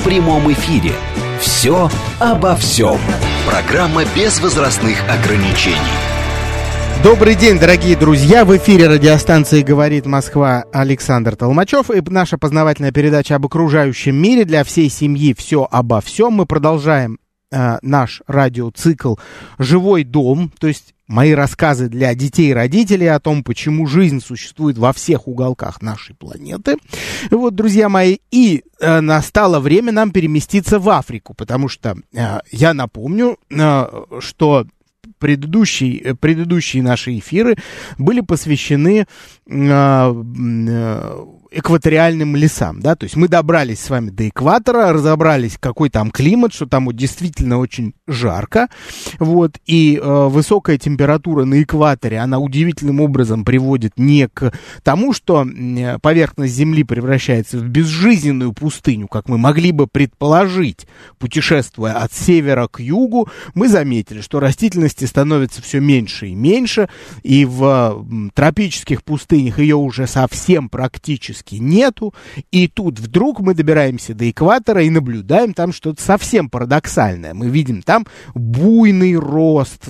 [0.00, 0.92] в прямом эфире.
[1.40, 2.98] «Все обо всем».
[3.46, 5.76] Программа без возрастных ограничений.
[7.02, 8.44] Добрый день, дорогие друзья!
[8.44, 14.64] В эфире радиостанции «Говорит Москва» Александр Толмачев и наша познавательная передача об окружающем мире для
[14.64, 16.34] всей семьи «Все обо всем».
[16.34, 17.18] Мы продолжаем
[17.50, 19.14] э, наш радиоцикл
[19.58, 24.78] «Живой дом», то есть мои рассказы для детей и родителей о том, почему жизнь существует
[24.78, 26.76] во всех уголках нашей планеты.
[27.30, 32.74] Вот, друзья мои, и э, настало время нам переместиться в Африку, потому что э, я
[32.74, 33.86] напомню, э,
[34.20, 34.66] что
[35.18, 37.56] предыдущие, предыдущие наши эфиры
[37.98, 39.04] были посвящены э,
[39.46, 46.10] э, экваториальным лесам, да, то есть мы добрались с вами до экватора, разобрались, какой там
[46.10, 48.68] климат, что там вот действительно очень жарко,
[49.18, 55.46] вот, и э, высокая температура на экваторе, она удивительным образом приводит не к тому, что
[56.02, 60.86] поверхность Земли превращается в безжизненную пустыню, как мы могли бы предположить,
[61.18, 66.88] путешествуя от севера к югу, мы заметили, что растительности становится все меньше и меньше,
[67.22, 72.14] и в тропических пустынях ее уже совсем практически практически нету.
[72.50, 77.34] И тут вдруг мы добираемся до экватора и наблюдаем там что-то совсем парадоксальное.
[77.34, 79.82] Мы видим там буйный рост,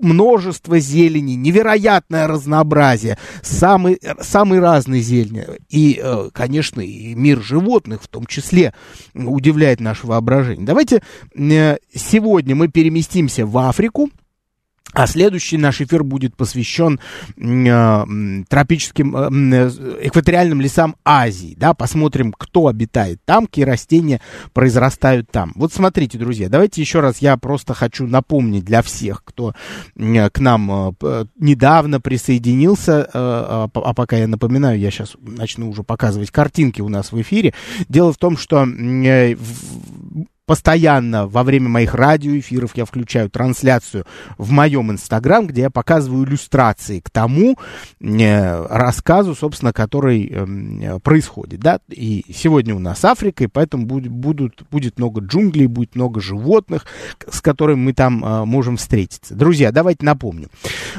[0.00, 5.44] множество зелени, невероятное разнообразие, самый, самый разный зелень.
[5.70, 8.74] И, э, конечно, и мир животных в том числе
[9.14, 10.66] удивляет наше воображение.
[10.66, 11.02] Давайте
[11.36, 14.10] э, сегодня мы переместимся в Африку,
[14.92, 17.00] а следующий наш эфир будет посвящен
[17.36, 19.70] э, тропическим, э,
[20.02, 21.56] экваториальным лесам Азии.
[21.58, 24.20] Да, посмотрим, кто обитает там, какие растения
[24.52, 25.52] произрастают там.
[25.56, 29.54] Вот смотрите, друзья, давайте еще раз я просто хочу напомнить для всех, кто
[29.96, 35.70] э, к нам э, недавно присоединился, э, а, а пока я напоминаю, я сейчас начну
[35.70, 37.52] уже показывать картинки у нас в эфире.
[37.88, 39.36] Дело в том, что э,
[40.46, 44.04] постоянно во время моих радиоэфиров я включаю трансляцию
[44.36, 47.56] в моем инстаграм, где я показываю иллюстрации к тому
[48.00, 54.12] э, рассказу, собственно, который э, происходит, да, и сегодня у нас Африка, и поэтому будет,
[54.12, 56.84] будут, будет много джунглей, будет много животных,
[57.30, 59.34] с которыми мы там э, можем встретиться.
[59.34, 60.48] Друзья, давайте напомню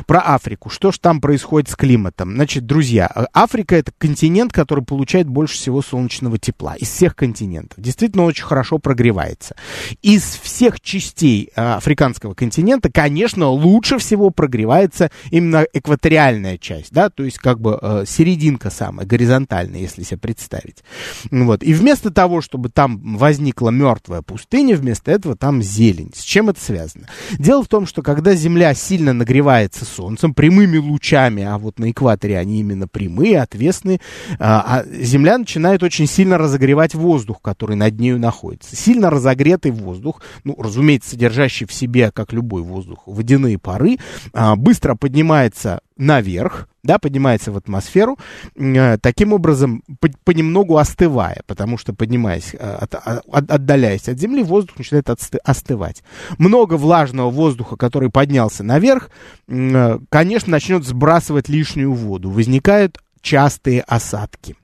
[0.07, 0.69] про Африку.
[0.69, 2.33] Что же там происходит с климатом?
[2.33, 7.79] Значит, друзья, Африка это континент, который получает больше всего солнечного тепла из всех континентов.
[7.79, 9.55] Действительно очень хорошо прогревает является.
[10.01, 17.23] Из всех частей э, африканского континента, конечно, лучше всего прогревается именно экваториальная часть, да, то
[17.23, 20.83] есть как бы э, серединка самая, горизонтальная, если себе представить.
[21.31, 21.63] Вот.
[21.63, 26.11] И вместо того, чтобы там возникла мертвая пустыня, вместо этого там зелень.
[26.15, 27.07] С чем это связано?
[27.37, 32.37] Дело в том, что когда Земля сильно нагревается солнцем, прямыми лучами, а вот на экваторе
[32.37, 33.99] они именно прямые, отвесные,
[34.39, 38.75] а, а Земля начинает очень сильно разогревать воздух, который над нею находится.
[38.75, 43.97] Сильно разогревать разогретый воздух, ну, разумеется, содержащий в себе, как любой воздух, водяные пары,
[44.33, 48.19] а, быстро поднимается наверх, да, поднимается в атмосферу,
[48.55, 54.43] э, таким образом по, понемногу остывая, потому что поднимаясь, э, от, от, отдаляясь от Земли,
[54.43, 56.03] воздух начинает отсты, остывать.
[56.37, 59.09] Много влажного воздуха, который поднялся наверх,
[59.47, 64.55] э, конечно, начнет сбрасывать лишнюю воду, возникают частые осадки.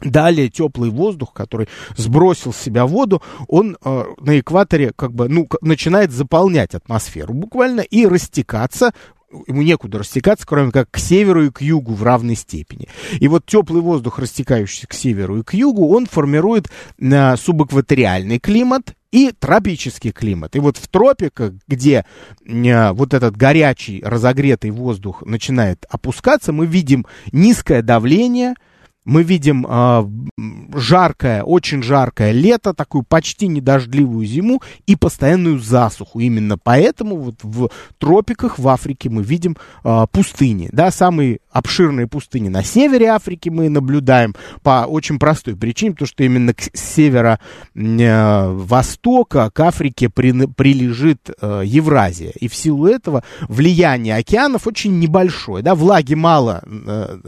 [0.00, 5.48] Далее теплый воздух, который сбросил с себя воду, он э, на экваторе как бы ну,
[5.60, 8.92] начинает заполнять атмосферу буквально и растекаться
[9.46, 12.88] ему некуда растекаться, кроме как к северу и к югу в равной степени.
[13.20, 18.94] И вот теплый воздух, растекающийся к северу и к югу, он формирует э, субэкваториальный климат,
[19.10, 20.54] и тропический климат.
[20.54, 22.04] И вот в тропиках, где
[22.46, 28.54] э, вот этот горячий, разогретый воздух начинает опускаться, мы видим низкое давление–
[29.04, 30.04] мы видим э,
[30.78, 36.20] жаркое, очень жаркое лето, такую почти недождливую зиму и постоянную засуху.
[36.20, 40.68] Именно поэтому вот в тропиках в Африке мы видим э, пустыни.
[40.72, 46.22] Да, самые обширные пустыни на севере Африки мы наблюдаем по очень простой причине, потому что
[46.22, 52.30] именно к северо-востока э, к Африке при, прилежит э, Евразия.
[52.38, 55.64] И в силу этого влияние океанов очень небольшое.
[55.64, 57.18] Да, влаги мало э,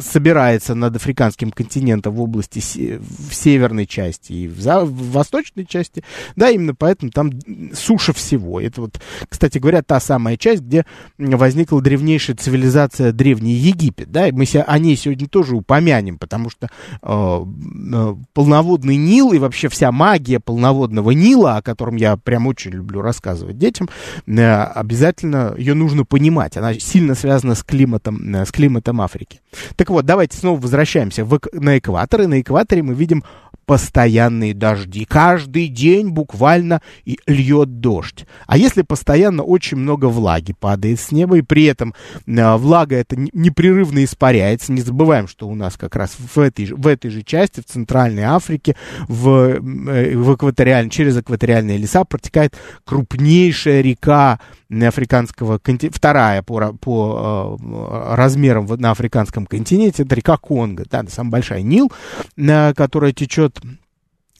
[0.00, 2.60] собирается над африканским континентом в области
[2.98, 6.02] в северной части и в, за, в восточной части,
[6.34, 7.30] да, именно поэтому там
[7.74, 8.60] суша всего.
[8.60, 10.84] Это вот, кстати говоря, та самая часть, где
[11.16, 16.68] возникла древнейшая цивилизация Древний Египет, да, мы себя, о ней сегодня тоже упомянем, потому что
[17.02, 17.44] э,
[17.92, 23.00] э, полноводный Нил и вообще вся магия полноводного Нила, о котором я прям очень люблю
[23.00, 23.88] рассказывать детям,
[24.26, 26.56] э, обязательно ее нужно понимать.
[26.56, 29.40] Она сильно связана с климатом, э, с климатом Африки.
[29.76, 33.24] Так вот, давайте снова возвращаемся в, на экватор, и на экваторе мы видим
[33.68, 35.04] постоянные дожди.
[35.04, 38.24] Каждый день буквально и льет дождь.
[38.46, 41.92] А если постоянно очень много влаги падает с неба, и при этом
[42.26, 46.86] э, влага это непрерывно испаряется, не забываем, что у нас как раз в этой, в
[46.86, 48.74] этой же части, в Центральной Африке,
[49.06, 52.56] в, э, в экваториаль, через экваториальные леса протекает
[52.86, 54.40] крупнейшая река
[54.70, 61.32] африканского континента, вторая по, по э, размерам на африканском континенте, это река Конго, да, самая
[61.32, 61.90] большая Нил,
[62.36, 63.57] э, которая течет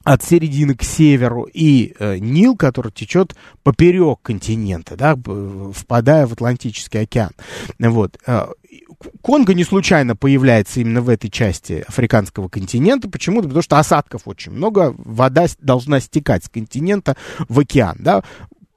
[0.05, 5.17] от середины к северу, и э, Нил, который течет поперек континента, да,
[5.75, 7.33] впадая в Атлантический океан.
[7.79, 8.19] Вот.
[8.27, 8.47] Э,
[9.23, 13.09] Конго не случайно появляется именно в этой части африканского континента.
[13.09, 13.43] Почему?
[13.43, 17.17] Потому что осадков очень много, вода должна стекать с континента
[17.49, 17.97] в океан.
[18.01, 18.25] Да?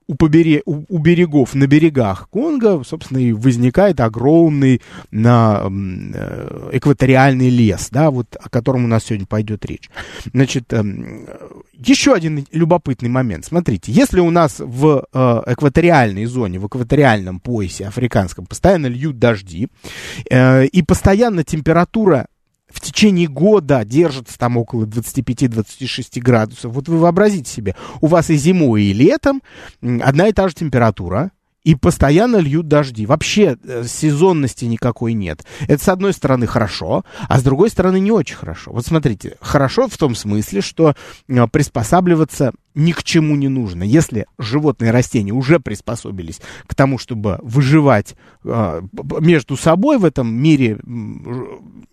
[0.07, 4.81] У, побере, у, у берегов, на берегах Конго, собственно, и возникает огромный
[5.11, 9.89] на, э, экваториальный лес, да, вот о котором у нас сегодня пойдет речь.
[10.33, 10.83] Значит, э,
[11.73, 13.45] еще один любопытный момент.
[13.45, 19.67] Смотрите, если у нас в э, экваториальной зоне, в экваториальном поясе африканском постоянно льют дожди,
[20.29, 22.27] э, и постоянно температура
[22.71, 26.73] в течение года держится там около 25-26 градусов.
[26.73, 29.41] Вот вы вообразите себе, у вас и зимой, и летом
[29.81, 31.31] одна и та же температура,
[31.63, 33.05] и постоянно льют дожди.
[33.05, 35.45] Вообще э, сезонности никакой нет.
[35.67, 38.71] Это, с одной стороны, хорошо, а с другой стороны, не очень хорошо.
[38.71, 40.95] Вот смотрите, хорошо в том смысле, что
[41.27, 43.83] э, приспосабливаться ни к чему не нужно.
[43.83, 48.81] Если животные и растения уже приспособились к тому, чтобы выживать э,
[49.19, 50.79] между собой в этом мире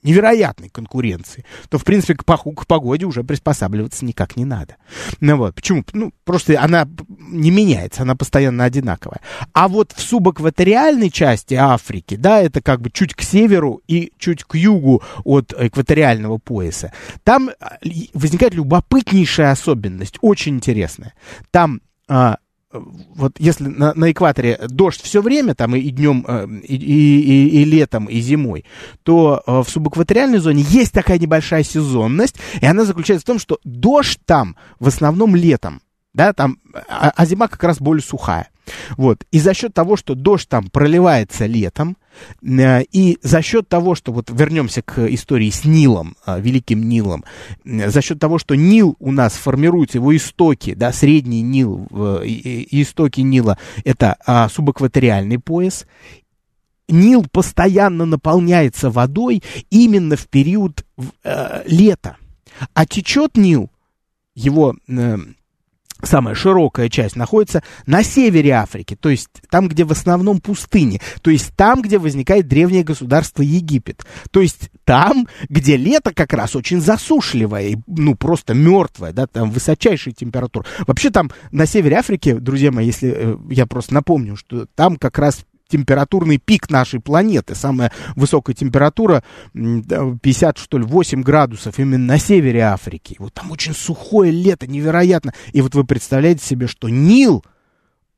[0.03, 4.77] невероятной конкуренции, то, в принципе, к, к погоде уже приспосабливаться никак не надо.
[5.21, 5.85] Ну вот, почему?
[5.93, 6.89] Ну, просто она
[7.19, 9.21] не меняется, она постоянно одинаковая.
[9.53, 14.45] А вот в субэкваториальной части Африки, да, это как бы чуть к северу и чуть
[14.45, 16.93] к югу от экваториального пояса,
[17.25, 17.79] там а,
[18.15, 20.68] возникает любопытнейшая особенность, очень интересная.
[21.51, 22.39] Там а,
[22.71, 27.63] вот если на, на экваторе дождь все время, там и, и днем, э, и, и,
[27.63, 28.67] и, летом, и зимой,
[29.03, 33.59] то э, в субэкваториальной зоне есть такая небольшая сезонность, и она заключается в том, что
[33.65, 35.81] дождь там в основном летом,
[36.13, 38.51] да, там, а, а зима как раз более сухая.
[38.99, 39.25] Вот.
[39.31, 41.97] И за счет того, что дождь там проливается летом,
[42.43, 47.25] и за счет того, что, вот вернемся к истории с Нилом, э, Великим Нилом,
[47.65, 51.87] э, за счет того, что Нил у нас формируется, его истоки, да, средний Нил,
[52.25, 55.87] истоки Нила, это а, субэкваториальный пояс,
[56.89, 60.87] Нил постоянно наполняется водой именно в период
[61.23, 62.17] э, лета.
[62.73, 63.71] А течет Нил,
[64.35, 65.17] его э,
[66.03, 71.31] самая широкая часть находится на севере Африки, то есть там, где в основном пустыни, то
[71.31, 76.81] есть там, где возникает древнее государство Египет, то есть там, где лето как раз очень
[76.81, 80.65] засушливое, ну просто мертвое, да, там высочайшая температура.
[80.87, 85.19] Вообще там на севере Африки, друзья мои, если э, я просто напомню, что там как
[85.19, 87.55] раз температурный пик нашей планеты.
[87.55, 89.23] Самая высокая температура
[89.53, 93.17] 50, что ли, 8 градусов именно на севере Африки.
[93.19, 95.35] Вот там очень сухое лето, невероятно.
[95.53, 97.45] И вот вы представляете себе, что Нил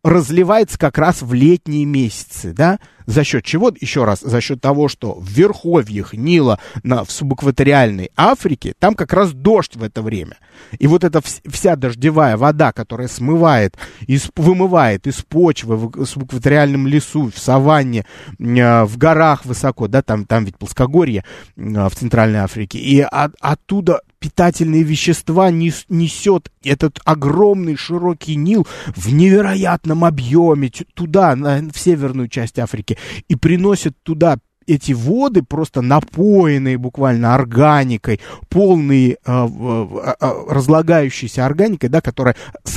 [0.02, 2.78] разливается как раз в летние месяцы, да?
[3.10, 3.72] За счет чего?
[3.80, 9.12] Еще раз, за счет того, что в верховьях Нила на, в субэкваториальной Африке, там как
[9.12, 10.38] раз дождь в это время.
[10.78, 13.76] И вот эта вся дождевая вода, которая смывает,
[14.06, 18.06] из, вымывает из почвы в субэкваториальном лесу, в саванне,
[18.38, 21.24] э, в горах высоко, да, там, там ведь плоскогорье
[21.56, 28.66] э, в Центральной Африке, и от, оттуда питательные вещества нес, несет этот огромный широкий Нил
[28.94, 32.98] в невероятном объеме туда, на, в северную часть Африки,
[33.28, 40.14] и приносит туда эти воды просто напоенные буквально органикой, полные э, э,
[40.48, 42.36] разлагающейся органикой, да, которая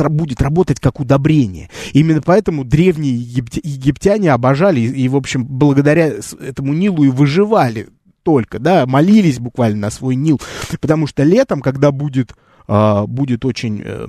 [0.09, 1.69] будет работать как удобрение.
[1.91, 7.89] Именно поэтому древние египти, египтяне обожали и, и, в общем, благодаря этому Нилу и выживали
[8.23, 10.41] только, да, молились буквально на свой Нил,
[10.81, 12.33] потому что летом, когда будет
[12.67, 14.07] э, будет очень э,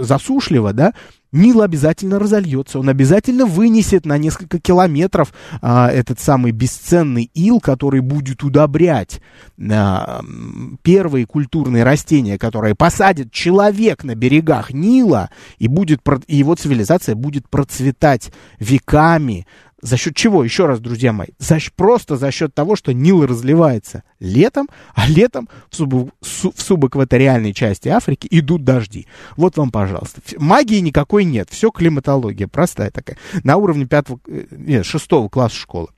[0.00, 0.94] засушливо, да,
[1.30, 8.00] Нил обязательно разольется, он обязательно вынесет на несколько километров а, этот самый бесценный ил, который
[8.00, 9.20] будет удобрять
[9.70, 10.22] а,
[10.80, 17.46] первые культурные растения, которые посадит человек на берегах Нила, и, будет, и его цивилизация будет
[17.50, 19.46] процветать веками,
[19.80, 20.42] за счет чего?
[20.42, 21.28] Еще раз, друзья мои.
[21.38, 27.52] За, просто за счет того, что Нил разливается летом, а летом в, суб, в субэкваториальной
[27.52, 29.06] части Африки идут дожди.
[29.36, 30.20] Вот вам, пожалуйста.
[30.36, 31.48] Магии никакой нет.
[31.50, 33.18] Все климатология простая такая.
[33.44, 35.88] На уровне пятого, э, нет, шестого класса школы.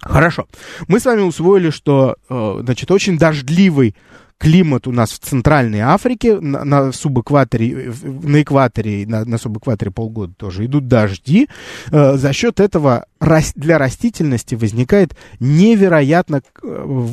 [0.00, 0.46] Хорошо.
[0.88, 3.94] Мы с вами усвоили, что, э, значит, очень дождливый
[4.40, 10.32] климат у нас в Центральной Африке, на, на субэкваторе, на экваторе, на, на субэкваторе полгода
[10.34, 11.48] тоже идут дожди.
[11.92, 17.06] Э, за счет этого для растительности возникает невероятно э,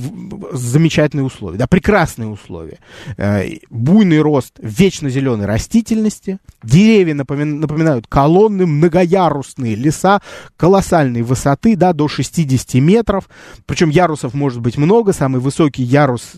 [0.53, 2.79] замечательные условия, да, прекрасные условия.
[3.17, 10.21] Э, буйный рост вечно зеленой растительности, деревья напомин, напоминают колонны, многоярусные леса
[10.55, 13.29] колоссальной высоты, да, до 60 метров,
[13.65, 16.33] причем ярусов может быть много, самый высокий ярус,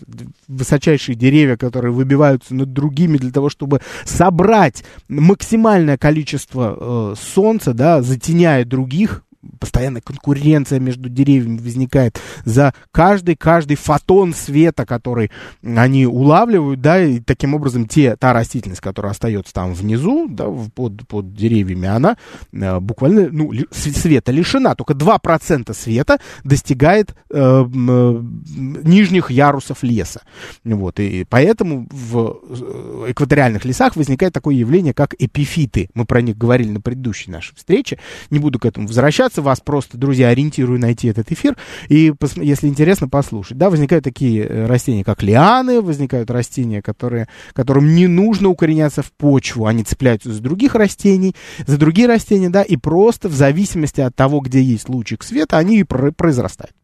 [0.48, 8.02] высочайшие деревья, которые выбиваются над другими для того, чтобы собрать максимальное количество э, солнца, да,
[8.02, 9.22] затеняя других,
[9.58, 15.30] постоянная конкуренция между деревьями возникает за каждый, каждый фотон света, который
[15.62, 21.06] они улавливают, да, и таким образом те, та растительность, которая остается там внизу, да, под,
[21.08, 22.16] под деревьями, она
[22.52, 28.22] э, буквально, ну, света лишена, только 2% света достигает э, э,
[28.54, 30.22] нижних ярусов леса,
[30.64, 36.36] вот, и поэтому в э, экваториальных лесах возникает такое явление, как эпифиты, мы про них
[36.36, 40.78] говорили на предыдущей нашей встрече, не буду к этому возвращаться, общаться, вас просто, друзья, ориентирую
[40.78, 41.56] найти этот эфир
[41.88, 43.56] и, если интересно, послушать.
[43.56, 49.12] Да, возникают такие э, растения, как лианы, возникают растения, которые, которым не нужно укореняться в
[49.12, 51.34] почву, они цепляются за других растений,
[51.66, 55.80] за другие растения, да, и просто в зависимости от того, где есть лучик света, они
[55.80, 56.74] и произрастают.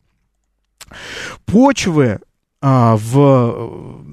[1.45, 2.21] Почвы
[2.60, 3.18] в,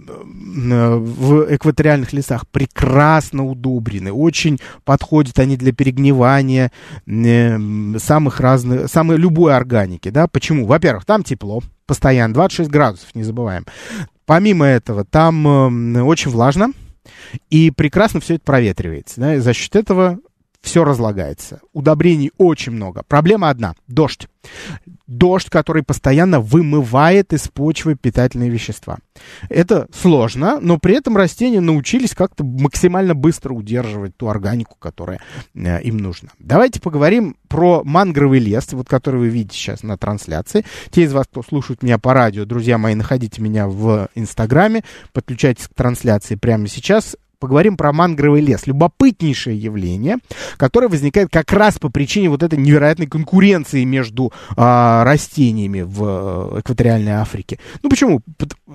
[0.08, 6.72] э, в экваториальных лесах прекрасно удобрены, очень подходят они для перегнивания
[8.00, 10.66] самых разных, самой любой органики, да, почему?
[10.66, 13.66] Во-первых, там тепло, постоянно, 26 градусов, не забываем.
[14.26, 15.46] Помимо этого, там
[16.06, 16.72] очень влажно,
[17.50, 20.20] и прекрасно все это проветривается, да, и за счет этого
[20.64, 21.60] все разлагается.
[21.74, 23.04] Удобрений очень много.
[23.06, 24.30] Проблема одна– дождь.
[25.08, 28.98] Дождь, который постоянно вымывает из почвы питательные вещества.
[29.50, 35.20] Это сложно, но при этом растения научились как-то максимально быстро удерживать ту органику, которая
[35.54, 36.30] э, им нужна.
[36.40, 40.66] Давайте поговорим про мангровый лес, вот который вы видите сейчас на трансляции.
[40.92, 45.68] Те из вас, кто слушает меня по радио, друзья мои, находите меня в Инстаграме, подключайтесь
[45.68, 48.68] к трансляции прямо сейчас поговорим про мангровый лес.
[48.68, 50.16] Любопытнейшее явление,
[50.56, 56.60] которое возникает как раз по причине вот этой невероятной конкуренции между а, растениями в э,
[56.62, 57.60] экваториальной Африке.
[57.82, 58.22] Ну почему?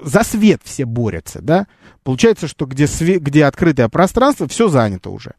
[0.05, 1.67] За свет все борются, да?
[2.03, 5.33] Получается, что где, све- где открытое пространство, все занято уже.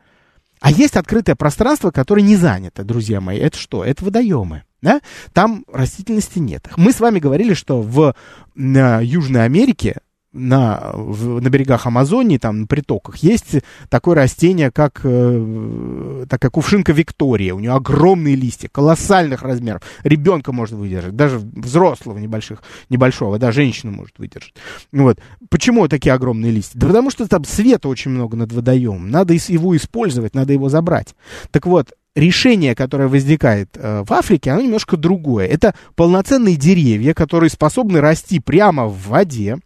[0.59, 3.37] А есть открытое пространство, которое не занято, друзья мои.
[3.37, 3.85] Это что?
[3.85, 4.63] Это водоемы.
[4.81, 5.01] Да?
[5.33, 6.67] Там растительности нет.
[6.77, 8.15] Мы с вами говорили, что в
[8.55, 9.97] э, Южной Америке
[10.31, 13.57] на, в, на берегах Амазонии, там, на притоках, есть
[13.89, 17.53] такое растение, как э, такая кувшинка Виктория.
[17.53, 19.81] У нее огромные листья, колоссальных размеров.
[20.03, 24.53] Ребенка может выдержать, даже взрослого небольших, небольшого, да, женщину может выдержать.
[24.91, 25.19] Вот.
[25.49, 26.77] Почему такие огромные листья?
[26.79, 29.09] Да потому что там света очень много над водоемом.
[29.09, 31.15] Надо его использовать, надо его забрать.
[31.51, 35.47] Так вот, решение, которое возникает э, в Африке, оно немножко другое.
[35.47, 39.57] Это полноценные деревья, которые способны расти прямо в воде,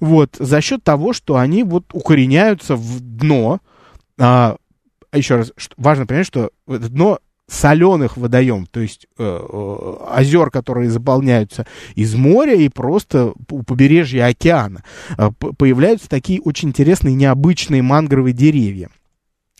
[0.00, 3.60] вот, за счет того, что они вот укореняются в дно.
[4.18, 4.56] А,
[5.12, 7.18] еще раз, важно понять, что дно
[7.50, 14.26] соленых водоем, то есть э, э, озер, которые заполняются из моря и просто у побережья
[14.26, 14.84] океана,
[15.18, 18.88] э, появляются такие очень интересные необычные мангровые деревья.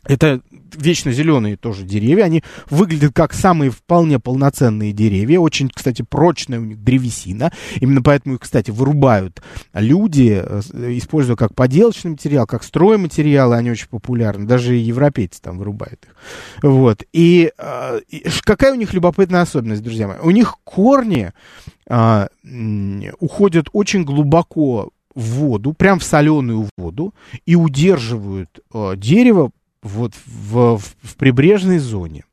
[0.05, 0.41] Это
[0.77, 6.65] вечно зеленые тоже деревья, они выглядят как самые вполне полноценные деревья, очень, кстати, прочная у
[6.65, 9.43] них древесина, именно поэтому их, кстати, вырубают
[9.75, 10.61] люди, э,
[10.97, 16.15] используя как поделочный материал, как стройматериалы, они очень популярны, даже европейцы там вырубают их.
[16.63, 20.19] Вот, и, э, и какая у них любопытная особенность, друзья мои?
[20.23, 21.33] У них корни
[21.89, 22.29] а,
[23.19, 27.15] уходят очень глубоко в воду, прям в соленую воду,
[27.45, 29.51] и удерживают э, дерево
[29.83, 32.25] вот в, в, в прибрежной зоне.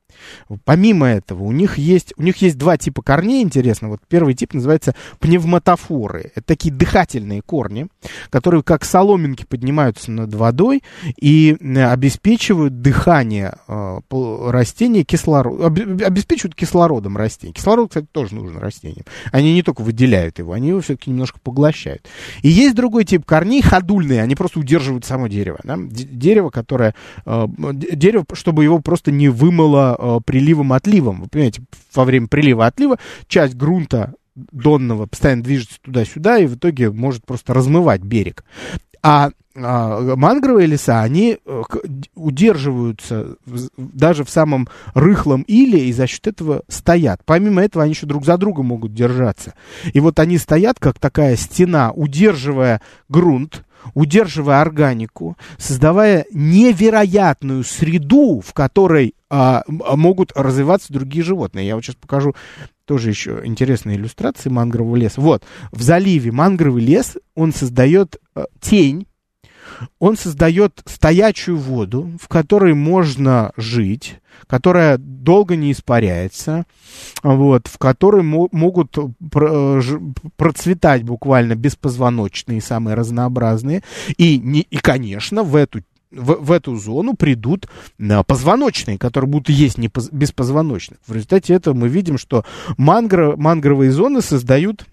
[0.66, 3.90] Помимо этого, у них есть, у них есть два типа корней, интересно.
[3.90, 6.32] Вот первый тип называется пневматофоры.
[6.36, 7.88] Это такие дыхательные корни,
[8.30, 10.84] которые как соломинки поднимаются над водой
[11.20, 14.00] и обеспечивают дыхание э,
[14.48, 17.54] растения кислород, обеспечивают кислородом растения.
[17.54, 19.06] Кислород, кстати, тоже нужен растениям.
[19.32, 22.08] Они не только выделяют его, они его все-таки немножко поглощают.
[22.42, 25.60] И есть другой тип корней, ходульные, они просто удерживают само дерево.
[25.64, 25.78] Да?
[25.78, 26.94] Дерево, которое,
[27.26, 31.22] э, дерево, чтобы его просто не вымыло э, приливом-отливом.
[31.22, 32.98] Вы понимаете, во время прилива-отлива
[33.28, 38.44] часть грунта донного постоянно движется туда-сюда и в итоге может просто размывать берег.
[39.02, 41.62] А а, мангровые леса, они э,
[42.14, 43.38] удерживаются
[43.78, 47.22] даже в самом рыхлом иле и за счет этого стоят.
[47.26, 49.56] Помимо этого, они еще друг за другом могут держаться.
[49.94, 53.64] И вот они стоят, как такая стена, удерживая грунт,
[53.96, 61.68] удерживая органику, создавая невероятную среду, в которой а, могут развиваться другие животные.
[61.68, 62.36] Я вот сейчас покажу
[62.86, 65.22] тоже еще интересные иллюстрации мангрового леса.
[65.22, 69.08] Вот, в заливе мангровый лес, он создает а, тень,
[70.00, 76.66] он создает стоячую воду, в которой можно жить, которая долго не испаряется,
[77.22, 78.98] вот, в которой мо- могут
[79.30, 79.82] про-
[80.36, 83.84] процветать буквально беспозвоночные, самые разнообразные.
[84.18, 85.82] И, не, и конечно, в эту
[86.12, 87.68] в, в эту зону придут
[88.00, 91.00] а, позвоночные, которые будут есть не поз, беспозвоночных.
[91.06, 92.46] В результате этого мы видим, что
[92.78, 94.86] мангро, мангровые зоны создают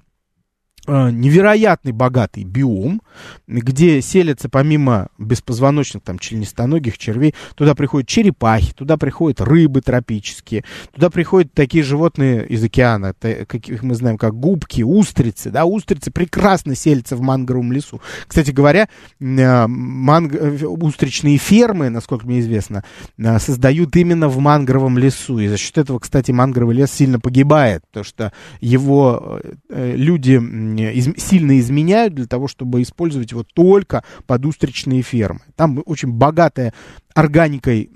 [0.86, 3.02] невероятный богатый биом,
[3.46, 11.10] где селятся помимо беспозвоночных, там, членистоногих червей, туда приходят черепахи, туда приходят рыбы тропические, туда
[11.10, 17.16] приходят такие животные из океана, каких мы знаем, как губки, устрицы, да, устрицы прекрасно селятся
[17.16, 18.00] в мангровом лесу.
[18.26, 18.88] Кстати говоря,
[19.20, 20.34] э, манг...
[20.62, 22.84] устричные фермы, насколько мне известно,
[23.16, 27.82] э, создают именно в мангровом лесу, и за счет этого, кстати, мангровый лес сильно погибает,
[27.86, 30.38] потому что его люди
[30.80, 35.40] из, сильно изменяют для того, чтобы использовать его только под устричные фермы.
[35.56, 36.72] Там очень богатая
[37.14, 37.90] органикой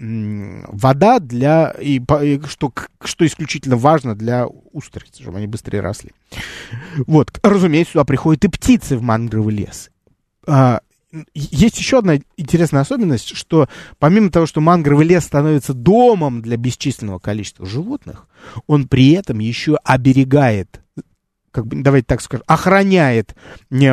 [0.68, 6.12] вода для, и, и что, что исключительно важно для устриц, чтобы они быстрее росли.
[7.06, 9.90] Вот, разумеется, сюда приходят и птицы в мангровый лес.
[10.47, 10.80] А,
[11.35, 13.68] есть еще одна интересная особенность, что
[13.99, 18.26] помимо того, что мангровый лес становится домом для бесчисленного количества животных,
[18.66, 20.80] он при этом еще оберегает
[21.58, 23.34] как бы, давайте так скажем, охраняет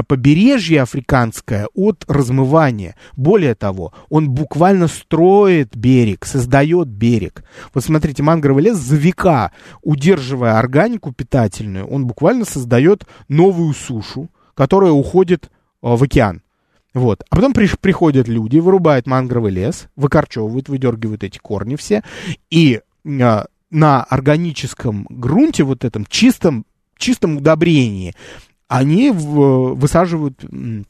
[0.08, 2.96] побережье африканское от размывания.
[3.16, 7.44] Более того, он буквально строит берег, создает берег.
[7.74, 9.52] Вот смотрите, мангровый лес за века,
[9.82, 15.50] удерживая органику питательную, он буквально создает новую сушу, которая уходит
[15.82, 16.44] в океан.
[16.94, 17.24] Вот.
[17.32, 22.04] А потом при, приходят люди, вырубают мангровый лес, выкорчевывают, выдергивают эти корни все,
[22.52, 26.66] и а, на органическом грунте, вот этом чистом
[26.98, 28.14] чистом удобрении,
[28.68, 30.84] они в, высаживают э,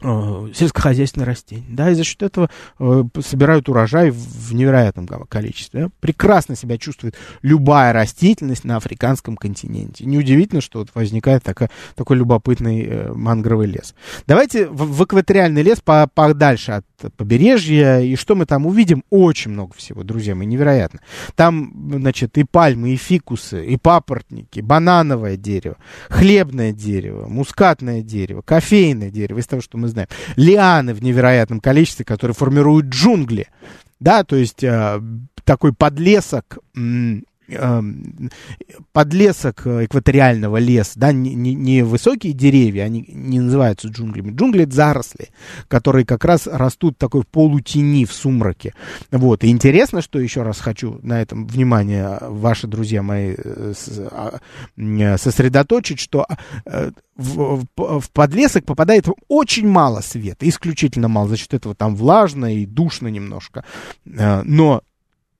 [0.00, 5.90] сельскохозяйственные растения, да, и за счет этого э, собирают урожай в невероятном количестве.
[6.00, 10.04] Прекрасно себя чувствует любая растительность на африканском континенте.
[10.04, 13.94] Неудивительно, что вот возникает такая, такой любопытный э, мангровый лес.
[14.26, 16.84] Давайте в, в экваториальный лес по, подальше от
[17.16, 19.04] побережья, и что мы там увидим?
[19.10, 21.00] Очень много всего, друзья мои, невероятно.
[21.34, 25.76] Там, значит, и пальмы, и фикусы, и папоротники, банановое дерево,
[26.08, 32.04] хлебное дерево, мускатное дерево, кофейное дерево, из того, что мы знаем, лианы в невероятном количестве,
[32.04, 33.48] которые формируют джунгли,
[34.00, 35.00] да, то есть э,
[35.44, 36.58] такой подлесок,
[38.92, 44.32] подлесок экваториального леса, да, не, не, высокие деревья, они не называются джунглями.
[44.32, 45.28] Джунгли— это заросли,
[45.68, 48.74] которые как раз растут такой в полутени, в сумраке.
[49.10, 49.44] Вот.
[49.44, 53.72] И интересно, что еще раз хочу на этом внимание, ваши друзья мои, э,
[54.10, 54.38] а,
[55.18, 56.26] сосредоточить, что
[56.66, 61.96] э, в, в, в подлесок попадает очень мало света, исключительно мало, за счет этого там
[61.96, 63.64] влажно и душно немножко.
[64.06, 64.82] Э, но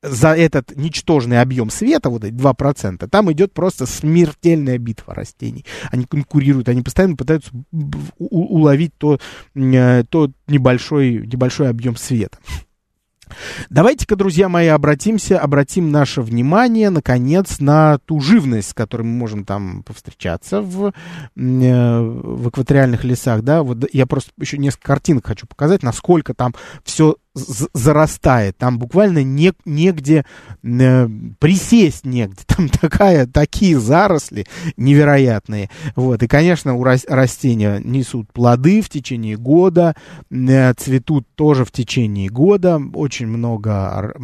[0.03, 5.65] за этот ничтожный объем света, вот эти 2%, там идет просто смертельная битва растений.
[5.91, 7.51] Они конкурируют, они постоянно пытаются
[8.19, 9.19] уловить то,
[9.55, 12.39] э, тот небольшой, небольшой объем света.
[13.71, 19.45] Давайте-ка, друзья мои, обратимся, обратим наше внимание, наконец, на ту живность, с которой мы можем
[19.45, 20.91] там повстречаться в, э,
[21.37, 27.17] в экваториальных лесах, да, вот я просто еще несколько картинок хочу показать, насколько там все
[27.39, 30.25] зарастает, там буквально не, негде
[30.63, 34.47] э, присесть негде, там такая, такие заросли
[34.77, 39.95] невероятные, вот, и, конечно, у рас, растения несут плоды в течение года,
[40.31, 44.21] э, цветут тоже в течение года, очень много э,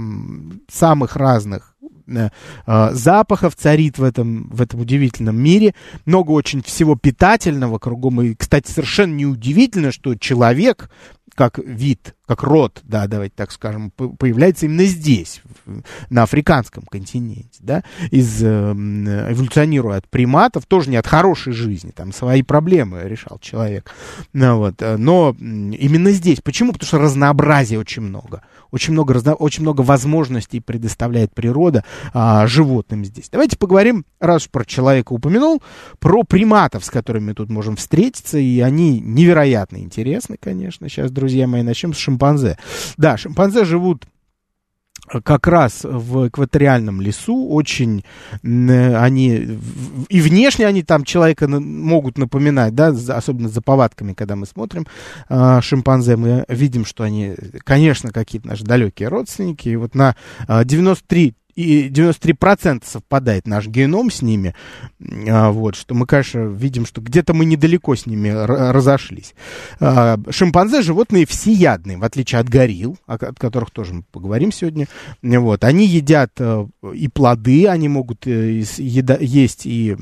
[0.71, 1.75] самых разных
[2.07, 2.29] э,
[2.67, 5.75] э, запахов царит в этом, в этом удивительном мире,
[6.05, 8.23] много очень всего питательного кругом.
[8.23, 10.91] И, кстати, совершенно неудивительно, что человек
[11.35, 15.43] как вид, как род, да, давайте так скажем, появляется именно здесь,
[16.11, 22.13] на африканском континенте, да, из, э, эволюционируя от приматов, тоже не от хорошей жизни, там
[22.13, 23.91] свои проблемы решал человек,
[24.33, 26.41] ну, вот, э, но именно здесь.
[26.41, 26.73] Почему?
[26.73, 28.43] Потому что разнообразия очень много,
[28.75, 33.29] очень много, очень много возможностей предоставляет природа а, животным здесь.
[33.31, 35.63] Давайте поговорим, раз про человека упомянул,
[36.01, 41.47] про приматов, с которыми мы тут можем встретиться, и они невероятно интересны, конечно, сейчас, друзья
[41.47, 42.59] мои, начнем с шимпанзе.
[42.97, 44.07] Да, шимпанзе живут
[45.23, 48.05] как раз в экваториальном лесу очень
[48.43, 49.59] они
[50.09, 54.87] и внешне они там человека могут напоминать, да, особенно за повадками, когда мы смотрим
[55.29, 59.69] э, шимпанзе, мы видим, что они, конечно, какие-то наши далекие родственники.
[59.69, 60.17] И вот на
[60.49, 64.55] 93 и 93% совпадает наш геном с ними,
[65.29, 69.35] а, вот, что мы, конечно, видим, что где-то мы недалеко с ними разошлись.
[69.81, 74.87] А, шимпанзе животные всеядные, в отличие от горилл, о, от которых тоже мы поговорим сегодня.
[75.23, 79.95] Вот, они едят а, и плоды, они могут э, есть и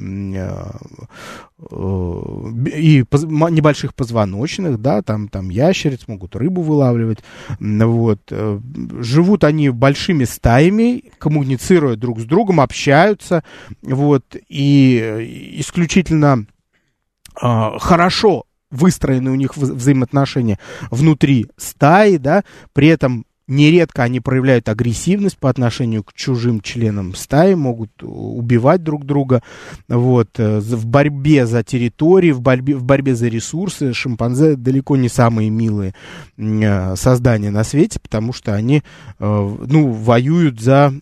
[1.70, 7.18] Э, и небольших позвоночных, да, там, там ящериц, могут рыбу вылавливать,
[7.60, 8.20] вот.
[8.30, 8.58] Э,
[9.00, 11.04] живут они большими стаями,
[11.42, 13.42] коммуницируя друг с другом, общаются,
[13.82, 16.46] вот, и исключительно
[17.40, 20.58] э, хорошо выстроены у них взаимоотношения
[20.90, 27.54] внутри стаи, да, при этом Нередко они проявляют агрессивность по отношению к чужим членам стаи,
[27.54, 29.42] могут убивать друг друга.
[29.88, 30.38] Вот.
[30.38, 35.50] Э, в борьбе за территории, в борьбе, в борьбе за ресурсы шимпанзе далеко не самые
[35.50, 35.94] милые
[36.36, 38.82] э, создания на свете, потому что они
[39.18, 40.94] э, ну, воюют за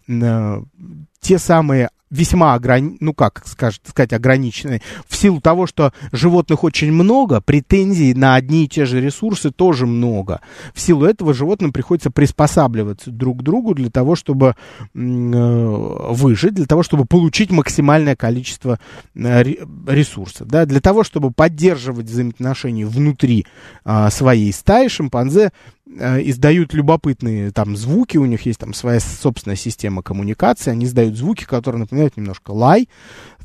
[1.21, 2.97] те самые весьма ограни...
[3.01, 4.83] ну как скажет, сказать, ограниченные.
[5.09, 9.87] В силу того, что животных очень много, претензий на одни и те же ресурсы тоже
[9.87, 10.41] много.
[10.75, 14.55] В силу этого животным приходится приспосабливаться друг к другу для того, чтобы
[14.95, 18.79] э, выжить, для того, чтобы получить максимальное количество
[19.15, 19.43] э,
[19.87, 20.49] ресурсов.
[20.49, 20.67] Да?
[20.67, 23.47] Для того, чтобы поддерживать взаимоотношения внутри
[23.85, 25.53] э, своей стаи, шимпанзе
[25.99, 31.45] издают любопытные там звуки, у них есть там своя собственная система коммуникации, они издают звуки,
[31.45, 32.89] которые напоминают немножко лай,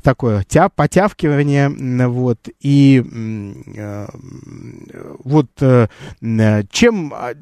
[0.02, 1.68] такое тя, потявкивание,
[2.08, 3.04] вот, и
[3.76, 4.06] э,
[5.24, 5.88] вот э,
[6.70, 7.34] чем, а,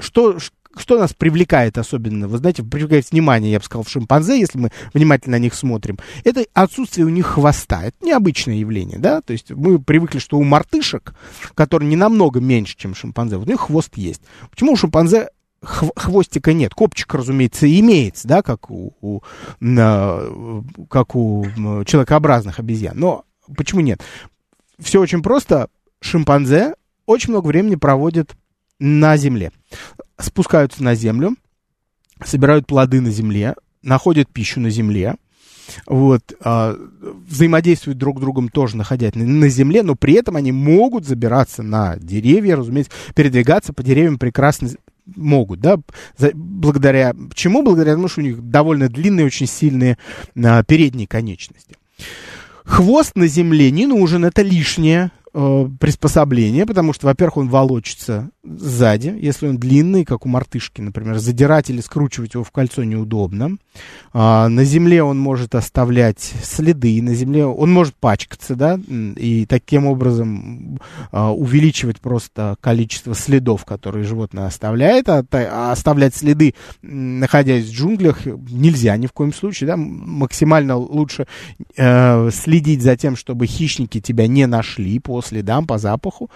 [0.00, 0.38] что,
[0.76, 4.70] что нас привлекает особенно, вы знаете, привлекает внимание, я бы сказал, в шимпанзе, если мы
[4.92, 7.84] внимательно на них смотрим, это отсутствие у них хвоста.
[7.84, 11.14] Это необычное явление, да, то есть мы привыкли, что у мартышек,
[11.54, 14.22] которые не намного меньше, чем шимпанзе, вот у них хвост есть.
[14.50, 15.28] Почему у шимпанзе
[15.64, 16.74] хвостика нет.
[16.74, 19.20] Копчик, разумеется, имеется, да, как у, у,
[19.60, 20.20] на,
[20.88, 21.44] как у
[21.86, 22.98] человекообразных обезьян.
[22.98, 23.24] Но
[23.56, 24.02] почему нет?
[24.78, 25.68] Все очень просто.
[26.00, 26.74] Шимпанзе
[27.06, 28.36] очень много времени проводят
[28.78, 29.52] на земле
[30.18, 31.36] спускаются на землю,
[32.24, 35.16] собирают плоды на земле, находят пищу на земле,
[35.86, 36.76] вот, э,
[37.26, 41.62] взаимодействуют друг с другом тоже, находясь на, на земле, но при этом они могут забираться
[41.62, 44.70] на деревья, разумеется, передвигаться по деревьям прекрасно
[45.06, 45.78] могут, да,
[46.16, 47.62] за, благодаря чему?
[47.62, 49.98] Благодаря тому, что у них довольно длинные, очень сильные
[50.34, 51.76] э, передние конечности.
[52.64, 59.16] Хвост на земле не нужен, это лишнее, э, приспособление, потому что, во-первых, он волочится сзади,
[59.20, 63.56] если он длинный, как у мартышки, например, задирать или скручивать его в кольцо неудобно.
[64.12, 69.86] А, на земле он может оставлять следы, на земле он может пачкаться, да, и таким
[69.86, 70.78] образом
[71.10, 78.26] а, увеличивать просто количество следов, которые животное оставляет, а, а оставлять следы, находясь в джунглях,
[78.26, 81.26] нельзя ни в коем случае, да, максимально лучше
[81.76, 86.30] э, следить за тем, чтобы хищники тебя не нашли по следам, по запаху,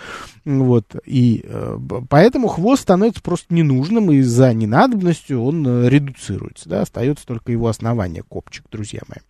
[0.45, 6.83] вот, и э, поэтому хвост становится просто ненужным, и за ненадобностью он э, редуцируется, да,
[6.83, 9.21] остается только его основание, копчик, друзья мои.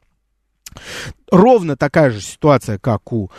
[1.31, 3.31] Ровно такая же ситуация, как у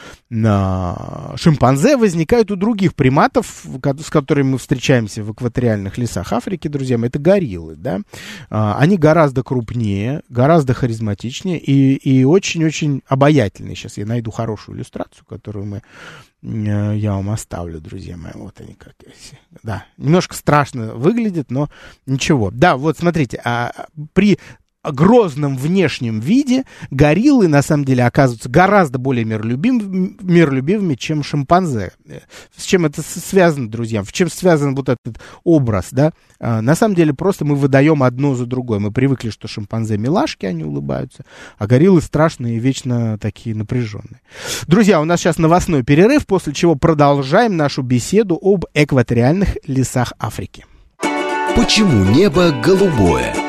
[0.46, 7.00] а, шимпанзе, возникает у других приматов, с которыми мы встречаемся в экваториальных лесах Африки, друзья
[7.00, 8.02] мои, это гориллы, да.
[8.50, 13.76] А, они гораздо крупнее, гораздо харизматичнее и, очень-очень обаятельные.
[13.76, 15.82] Сейчас я найду хорошую иллюстрацию, которую мы
[16.44, 18.34] э, я вам оставлю, друзья мои.
[18.36, 18.94] Вот они как.
[19.64, 21.70] Да, немножко страшно выглядит, но
[22.06, 22.52] ничего.
[22.52, 23.72] Да, вот смотрите, а,
[24.14, 24.38] при
[24.92, 31.92] грозном внешнем виде гориллы на самом деле оказываются гораздо более миролюбим, миролюбивыми, чем шимпанзе.
[32.56, 34.04] С чем это связано, друзья?
[34.04, 36.12] В чем связан вот этот образ, да?
[36.40, 38.80] А, на самом деле просто мы выдаем одно за другое.
[38.80, 41.26] Мы привыкли, что шимпанзе милашки, они улыбаются,
[41.58, 44.22] а гориллы страшные и вечно такие напряженные.
[44.68, 50.66] Друзья, у нас сейчас новостной перерыв, после чего продолжаем нашу беседу об экваториальных лесах Африки.
[51.56, 53.49] Почему небо голубое?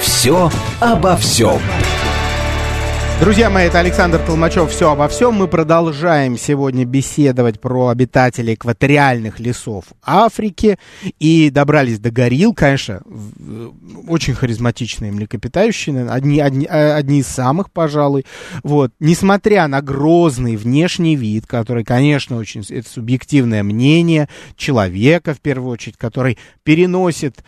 [0.00, 1.60] все обо всем.
[3.18, 4.70] Друзья мои, это Александр Толмачев.
[4.70, 5.32] Все обо всем.
[5.32, 10.78] Мы продолжаем сегодня беседовать про обитателей экваториальных лесов Африки.
[11.18, 13.00] И добрались до горилл, конечно,
[14.06, 18.26] очень харизматичные млекопитающие, одни, одни, а, одни из самых, пожалуй.
[18.62, 18.92] Вот.
[19.00, 25.96] Несмотря на грозный внешний вид, который, конечно, очень, это субъективное мнение человека, в первую очередь,
[25.96, 27.42] который переносит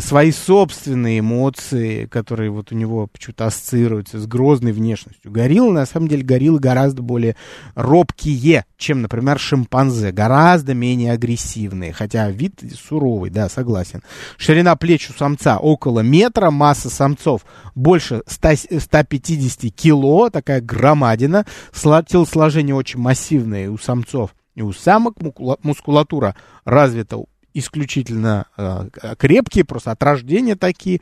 [0.00, 5.30] свои собственные эмоции, которые вот у него почему-то ассоциируются с грозной внешностью внешностью.
[5.30, 7.36] Гориллы, на самом деле, гориллы гораздо более
[7.74, 10.12] робкие, чем, например, шимпанзе.
[10.12, 14.02] Гораздо менее агрессивные, хотя вид суровый, да, согласен.
[14.36, 17.42] Ширина плеч у самца около метра, масса самцов
[17.74, 21.46] больше 100, 150 кило, такая громадина.
[21.72, 25.14] Телосложение очень массивное у самцов и у самок
[25.62, 27.16] мускулатура развита
[27.54, 28.88] исключительно э,
[29.18, 31.00] крепкие, просто от рождения такие,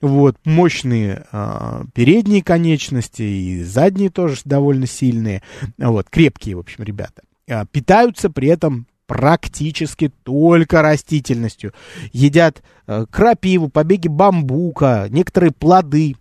[0.00, 5.42] вот, мощные э, передние конечности и задние тоже довольно сильные,
[5.78, 7.22] вот, крепкие, в общем, ребята.
[7.46, 11.74] Э, питаются при этом практически только растительностью.
[12.12, 16.16] Едят э, крапиву, побеги бамбука, некоторые плоды,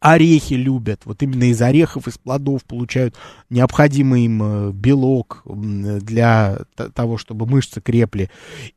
[0.00, 1.02] орехи любят.
[1.04, 3.14] Вот именно из орехов, из плодов получают
[3.50, 6.58] необходимый им э, белок для
[6.94, 8.30] того, чтобы мышцы крепли.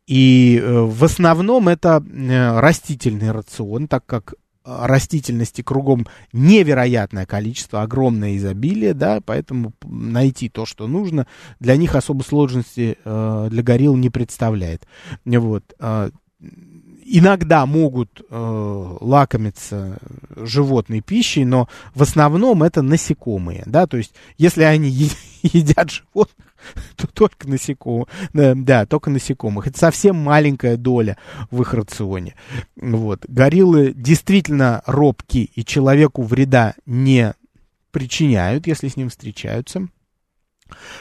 [0.08, 4.34] И э, в основном это э, растительный рацион, так как
[4.66, 11.26] растительности кругом невероятное количество, огромное изобилие, да, поэтому найти то, что нужно,
[11.60, 14.86] для них особо сложности для горилл не представляет.
[15.26, 15.64] Вот
[17.18, 20.00] иногда могут э, лакомиться
[20.36, 24.90] животной пищей, но в основном это насекомые, да, то есть если они
[25.42, 26.50] едят животных,
[26.96, 29.68] то только насекомых, да, только насекомых.
[29.68, 31.18] Это совсем маленькая доля
[31.52, 32.36] в их рационе.
[32.76, 33.26] Вот.
[33.28, 37.34] Гориллы действительно робкие и человеку вреда не
[37.92, 39.88] причиняют, если с ним встречаются.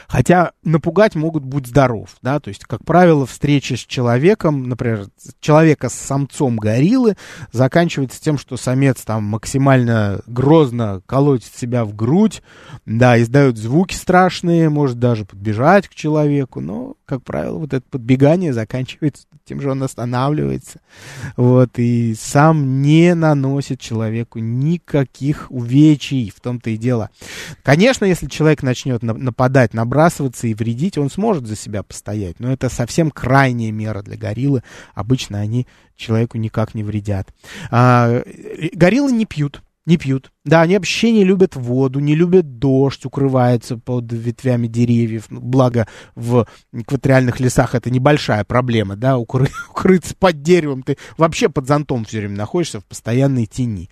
[0.07, 5.07] Хотя напугать могут быть здоров, да, то есть, как правило, встреча с человеком, например,
[5.39, 7.15] человека с самцом гориллы
[7.51, 12.41] заканчивается тем, что самец там максимально грозно колотит себя в грудь,
[12.85, 18.53] да, издает звуки страшные, может даже подбежать к человеку, но, как правило, вот это подбегание
[18.53, 20.79] заканчивается тем же он останавливается,
[21.35, 27.09] вот, и сам не наносит человеку никаких увечий, в том-то и дело.
[27.63, 32.39] Конечно, если человек начнет нападать набрасываться и вредить, он сможет за себя постоять.
[32.39, 34.61] Но это совсем крайняя мера для гориллы.
[34.93, 37.27] Обычно они человеку никак не вредят.
[37.71, 38.21] А,
[38.73, 39.63] гориллы не пьют.
[39.85, 40.31] Не пьют.
[40.45, 45.25] Да, они вообще не любят воду, не любят дождь, укрываются под ветвями деревьев.
[45.29, 50.83] Ну, благо в экваториальных лесах это небольшая проблема, да, укры, укрыться под деревом.
[50.83, 53.89] Ты вообще под зонтом все время находишься в постоянной тени.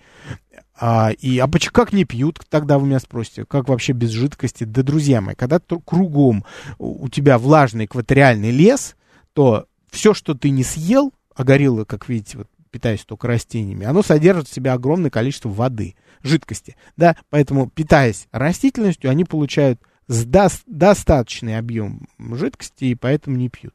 [0.80, 4.64] А, и, а как не пьют, тогда вы меня спросите, как вообще без жидкости?
[4.64, 6.44] Да, друзья мои, когда кругом
[6.78, 8.94] у тебя влажный экваториальный лес,
[9.32, 14.02] то все, что ты не съел, а гориллы, как видите, вот питаясь только растениями, оно
[14.02, 22.08] содержит в себе огромное количество воды, жидкости, да, поэтому питаясь растительностью, они получают достаточный объем
[22.18, 23.74] жидкости, и поэтому не пьют.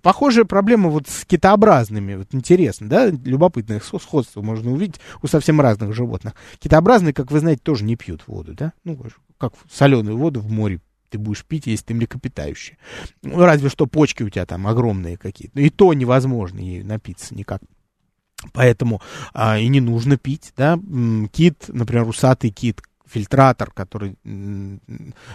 [0.00, 2.14] Похожая проблема вот с китообразными.
[2.14, 6.34] Вот интересно, да, любопытное сходство можно увидеть у совсем разных животных.
[6.58, 8.72] Китообразные, как вы знаете, тоже не пьют воду, да?
[8.84, 8.98] Ну,
[9.36, 12.78] как соленую воду в море ты будешь пить, если ты млекопитающий.
[13.20, 15.60] Ну, разве что почки у тебя там огромные какие-то.
[15.60, 17.60] И то невозможно ею напиться никак.
[18.52, 19.00] Поэтому
[19.32, 20.78] а, и не нужно пить, да.
[21.32, 24.16] Кит, например, усатый кит, фильтратор, который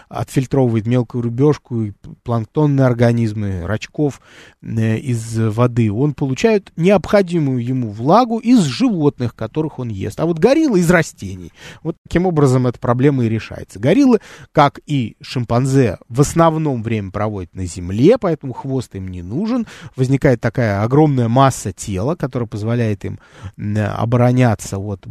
[0.08, 4.20] отфильтровывает мелкую рыбешку и планктонные организмы, рачков
[4.62, 10.18] э, из воды, он получает необходимую ему влагу из животных, которых он ест.
[10.20, 11.52] А вот гориллы из растений.
[11.82, 13.78] Вот таким образом эта проблема и решается.
[13.78, 14.20] Гориллы,
[14.52, 19.66] как и шимпанзе, в основном время проводят на земле, поэтому хвост им не нужен.
[19.96, 23.18] Возникает такая огромная масса тела, которая позволяет им
[23.56, 25.06] обороняться от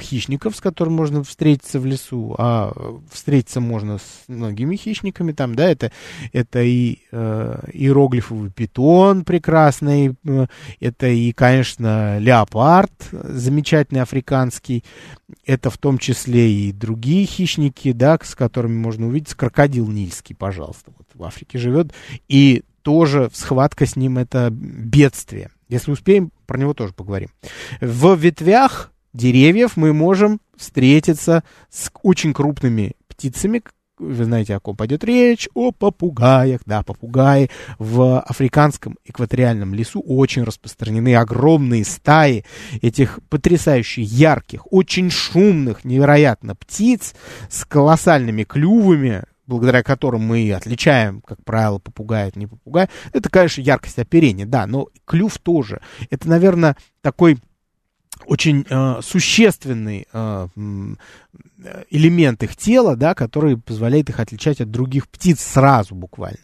[0.00, 2.72] хищников, с которыми можно встретиться в лесу, а
[3.10, 5.92] встретиться можно с многими хищниками там, да, это,
[6.32, 10.46] это и э, иероглифовый питон прекрасный, э,
[10.80, 14.84] это и, конечно, леопард замечательный африканский,
[15.44, 20.92] это в том числе и другие хищники, да, с которыми можно увидеть, крокодил нильский, пожалуйста,
[20.96, 21.92] вот в Африке живет,
[22.28, 25.50] и тоже схватка с ним это бедствие.
[25.68, 27.28] Если успеем, про него тоже поговорим.
[27.80, 33.62] В ветвях деревьев мы можем встретиться с очень крупными птицами,
[34.00, 40.42] вы знаете, о ком пойдет речь, о попугаях, да, попугаи в африканском экваториальном лесу очень
[40.42, 42.44] распространены огромные стаи
[42.80, 47.14] этих потрясающе ярких, очень шумных, невероятно птиц
[47.50, 52.88] с колоссальными клювами, благодаря которым мы отличаем, как правило, попугая от не попугая.
[53.12, 55.80] Это, конечно, яркость оперения, да, но клюв тоже.
[56.08, 57.38] Это, наверное, такой
[58.26, 60.48] очень э, существенный э,
[61.90, 66.38] элемент их тела, да, который позволяет их отличать от других птиц сразу буквально.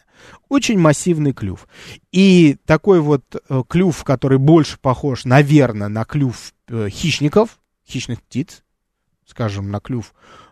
[0.49, 1.69] Очень массивный клюв.
[2.13, 7.59] И такой вот э, клюв, который больше похож, наверное, на клюв э, хищников,
[7.89, 8.63] хищных птиц,
[9.27, 10.46] скажем, на клюв э,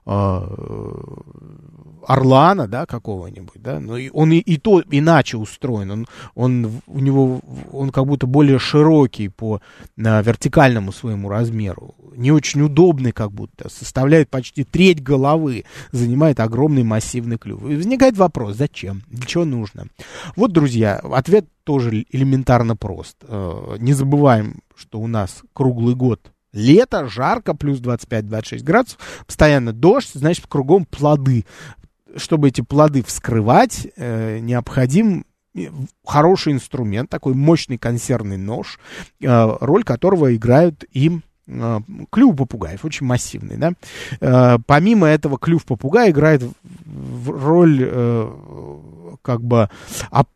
[2.07, 7.41] орлана, да, какого-нибудь, да, но он и, и то иначе устроен, он, он, у него,
[7.73, 9.61] он как будто более широкий по
[9.97, 16.83] на вертикальному своему размеру, не очень удобный как будто, составляет почти треть головы, занимает огромный
[16.83, 17.63] массивный клюв.
[17.63, 19.87] И возникает вопрос, зачем, для чего нужно?
[20.37, 23.17] Вот, друзья, ответ тоже элементарно прост.
[23.23, 30.13] Э, не забываем, что у нас круглый год лето, жарко, плюс 25-26 градусов, постоянно дождь,
[30.15, 31.45] значит, кругом плоды
[32.17, 35.67] чтобы эти плоды вскрывать, э, необходим э,
[36.05, 38.79] хороший инструмент, такой мощный консервный нож,
[39.21, 43.73] э, роль которого играют им э, клюв попугаев, очень массивный, да.
[44.21, 46.43] Э, помимо этого, клюв попугая играет
[46.85, 48.33] в роль э,
[49.23, 49.69] как бы
[50.11, 50.29] оп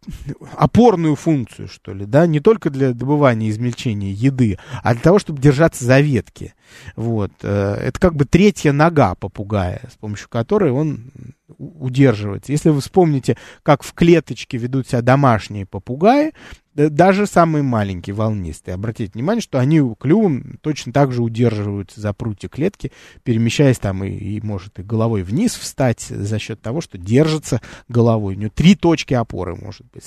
[0.56, 5.18] опорную функцию, что ли, да, не только для добывания и измельчения еды, а для того,
[5.18, 6.54] чтобы держаться за ветки.
[6.96, 7.32] Вот.
[7.42, 11.10] Э, это как бы третья нога попугая, с помощью которой он
[11.56, 12.52] удерживается.
[12.52, 16.32] Если вы вспомните, как в клеточке ведут себя домашние попугаи,
[16.78, 22.48] даже самые маленькие, волнистые, обратите внимание, что они клювом точно так же удерживаются за прутья
[22.48, 22.92] клетки,
[23.24, 28.36] перемещаясь там и, и может и головой вниз встать за счет того, что держится головой.
[28.36, 30.04] У него три точки опоры может быть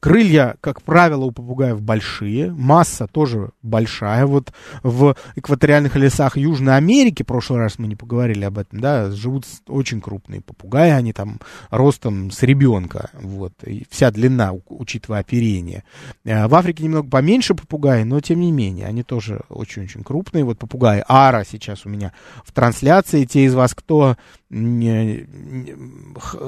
[0.00, 4.26] Крылья, как правило, у попугаев большие, масса тоже большая.
[4.26, 9.10] Вот в экваториальных лесах Южной Америки, в прошлый раз мы не поговорили об этом, да,
[9.10, 11.38] живут очень крупные попугаи, они там
[11.70, 15.84] ростом с ребенка, вот, и вся длина, учитывая оперение.
[16.24, 20.44] Э, в Африке немного поменьше попугаи, но тем не менее, они тоже очень-очень крупные.
[20.44, 22.12] Вот попугаи Ара сейчас у меня
[22.44, 23.24] в трансляции.
[23.24, 24.16] Те из вас, кто
[24.50, 25.74] не, не,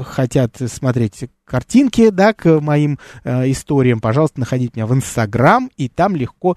[0.03, 6.17] хотят смотреть картинки, да, к моим э, историям, пожалуйста, находите меня в Инстаграм, и там
[6.17, 6.57] легко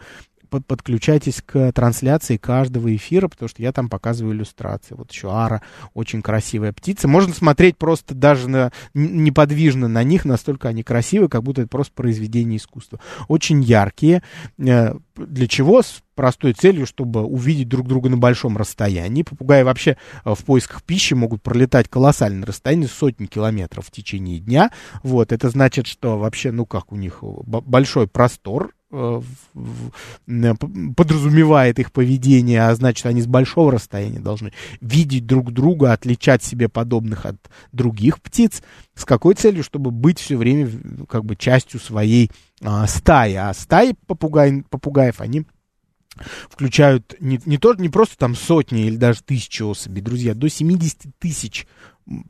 [0.55, 4.95] под, подключайтесь к трансляции каждого эфира, потому что я там показываю иллюстрации.
[4.95, 5.61] Вот еще ара,
[5.93, 7.07] очень красивая птица.
[7.07, 11.93] Можно смотреть просто даже на, неподвижно на них, настолько они красивые, как будто это просто
[11.93, 12.99] произведение искусства.
[13.27, 14.23] Очень яркие.
[14.57, 15.81] Э, для чего?
[15.81, 19.23] С простой целью, чтобы увидеть друг друга на большом расстоянии.
[19.23, 24.71] Попугаи вообще э, в поисках пищи могут пролетать колоссальное расстояние, сотни километров в течение дня.
[25.03, 28.84] Вот, это значит, что вообще, ну как у них большой простор, Э,
[30.95, 36.69] подразумевает их поведение, а значит, они с большого расстояния должны видеть друг друга, отличать себе
[36.69, 37.37] подобных от
[37.71, 38.61] других птиц.
[38.93, 39.63] С какой целью?
[39.63, 40.69] Чтобы быть все время
[41.09, 43.33] как бы частью своей а, стаи.
[43.33, 45.45] А стаи попугай, попугаев, они
[46.49, 51.17] включают не, не, то, не просто там сотни или даже тысячи особей, друзья, до 70
[51.19, 51.67] тысяч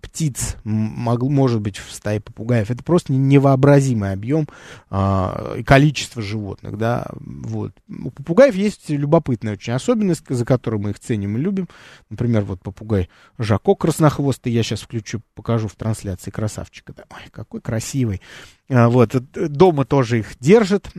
[0.01, 2.71] птиц мог, может быть в стае попугаев.
[2.71, 4.47] Это просто невообразимый объем
[4.89, 7.73] а, и количество животных, да, вот.
[7.89, 11.67] У попугаев есть любопытная очень особенность, за которую мы их ценим и любим.
[12.09, 16.93] Например, вот попугай Жако краснохвостый, я сейчас включу, покажу в трансляции красавчика.
[16.93, 18.21] Да, ой, какой красивый.
[18.69, 20.89] А, вот, дома тоже их держат.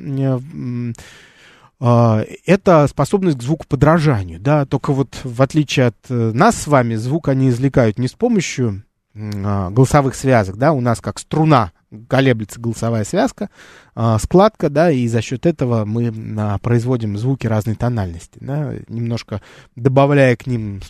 [1.79, 6.95] А, это способность к звукоподражанию, да, только вот в отличие от э, нас с вами,
[6.95, 8.85] звук они извлекают не с помощью
[9.15, 11.73] а, голосовых связок, да, у нас как струна
[12.09, 13.51] колеблется голосовая связка,
[13.95, 19.43] а, складка, да, и за счет этого мы производим звуки разной тональности, да, немножко
[19.75, 20.81] добавляя к ним,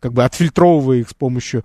[0.00, 1.64] как бы отфильтровывая их с помощью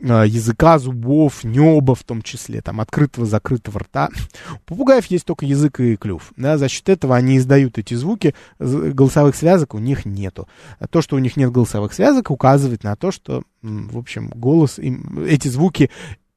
[0.00, 4.10] языка, зубов, неба в том числе, там, открытого, закрытого рта.
[4.52, 6.32] У попугаев есть только язык и клюв.
[6.36, 10.48] Да, за счет этого они издают эти звуки, голосовых связок у них нету.
[10.90, 15.24] То, что у них нет голосовых связок, указывает на то, что, в общем, голос, им,
[15.24, 15.90] эти звуки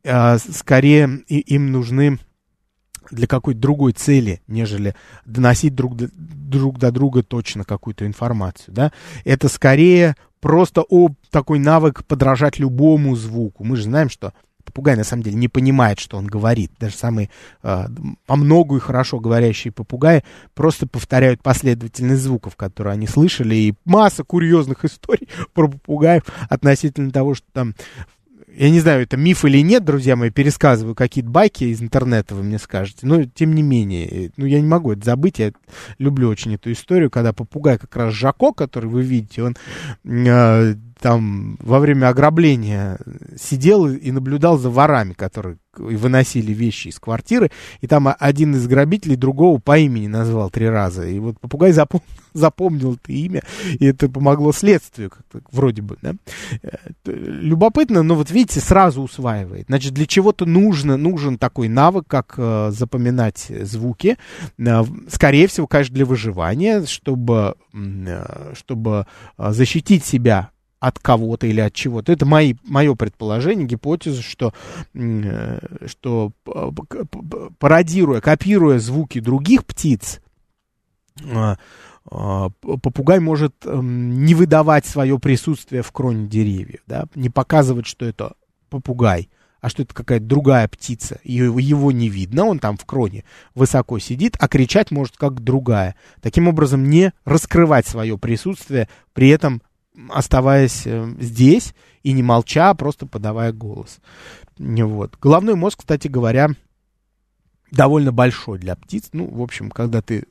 [0.03, 2.19] э, скорее им нужны
[3.11, 4.95] для какой-то другой цели, нежели
[5.25, 8.91] доносить друг до, друг до друга точно какую-то информацию, да.
[9.25, 13.63] Это скорее просто о такой навык подражать любому звуку.
[13.63, 16.71] Мы же знаем, что попугай на самом деле не понимает, что он говорит.
[16.79, 17.29] Даже самые
[17.63, 17.85] э,
[18.25, 20.23] по многу и хорошо говорящие попугаи
[20.53, 23.55] просто повторяют последовательность звуков, которые они слышали.
[23.55, 27.75] И масса курьезных историй про попугаев относительно того, что там
[28.55, 32.43] я не знаю, это миф или нет, друзья мои, пересказываю какие-то байки из интернета, вы
[32.43, 33.07] мне скажете.
[33.07, 35.39] Но, тем не менее, ну, я не могу это забыть.
[35.39, 35.51] Я
[35.99, 39.55] люблю очень эту историю, когда попугай как раз Жако, который вы видите, он
[40.03, 42.99] э, там во время ограбления
[43.35, 47.49] сидел и наблюдал за ворами, которые выносили вещи из квартиры,
[47.79, 51.07] и там один из грабителей другого по имени назвал три раза.
[51.07, 52.01] И вот попугай запом...
[52.33, 53.41] запомнил это имя,
[53.79, 56.13] и это помогло следствию, как-то, вроде бы, да.
[56.61, 56.69] Э,
[57.05, 59.67] любопытно, но вот видите, сразу усваивает.
[59.67, 64.17] Значит, для чего-то нужно, нужен такой навык, как э, запоминать звуки.
[64.59, 70.51] Э, скорее всего, конечно, для выживания, чтобы, э, чтобы э, защитить себя
[70.81, 72.11] от кого-то или от чего-то.
[72.11, 74.51] Это мои, мое предположение, гипотеза, что,
[74.95, 76.31] э, что
[77.59, 80.21] пародируя, копируя звуки других птиц,
[81.23, 81.55] э,
[82.11, 88.03] э, попугай может эм, не выдавать свое присутствие в кроне деревьев, да, не показывать, что
[88.03, 88.33] это
[88.71, 89.29] попугай,
[89.59, 93.23] а что это какая-то другая птица, его, его не видно, он там в кроне
[93.53, 95.93] высоко сидит, а кричать может как другая.
[96.21, 99.61] Таким образом, не раскрывать свое присутствие, при этом
[100.09, 101.73] оставаясь э, здесь
[102.03, 103.99] и не молча, а просто подавая голос.
[104.57, 105.17] Вот.
[105.19, 106.49] Головной мозг, кстати говоря,
[107.71, 109.09] довольно большой для птиц.
[109.13, 110.25] Ну, в общем, когда ты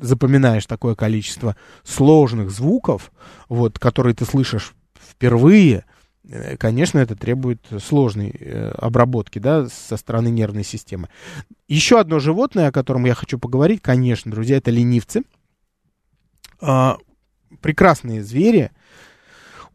[0.00, 3.12] запоминаешь такое количество сложных звуков,
[3.48, 5.84] вот, которые ты слышишь впервые,
[6.28, 11.08] э, конечно, это требует сложной э, обработки, да, со стороны нервной системы.
[11.68, 15.22] Еще одно животное, о котором я хочу поговорить, конечно, друзья, это ленивцы.
[17.52, 18.70] А, прекрасные звери,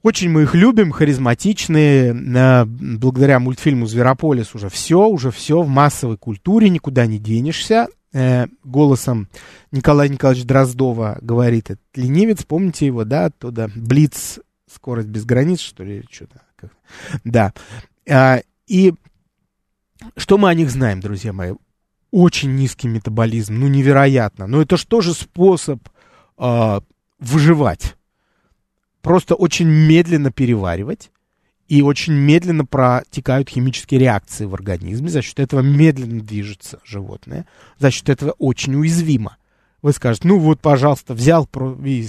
[0.03, 2.65] очень мы их любим, харизматичные.
[2.65, 7.87] Благодаря мультфильму «Зверополис» уже все, уже все в массовой культуре, никуда не денешься.
[8.13, 9.27] Э, голосом
[9.71, 13.69] Николая Николаевича Дроздова говорит этот ленивец, помните его, да, оттуда?
[13.75, 14.39] Блиц,
[14.73, 16.41] скорость без границ, что ли, что-то.
[17.23, 17.53] Да.
[18.09, 18.93] А, и
[20.15, 21.53] что мы о них знаем, друзья мои?
[22.11, 24.47] Очень низкий метаболизм, ну невероятно.
[24.47, 25.81] Но это же тоже способ
[26.37, 26.79] э,
[27.19, 27.95] выживать
[29.01, 31.11] просто очень медленно переваривать,
[31.67, 37.45] и очень медленно протекают химические реакции в организме, за счет этого медленно движется животное,
[37.77, 39.37] за счет этого очень уязвимо.
[39.81, 41.47] Вы скажете, ну вот, пожалуйста, взял
[41.85, 42.07] и,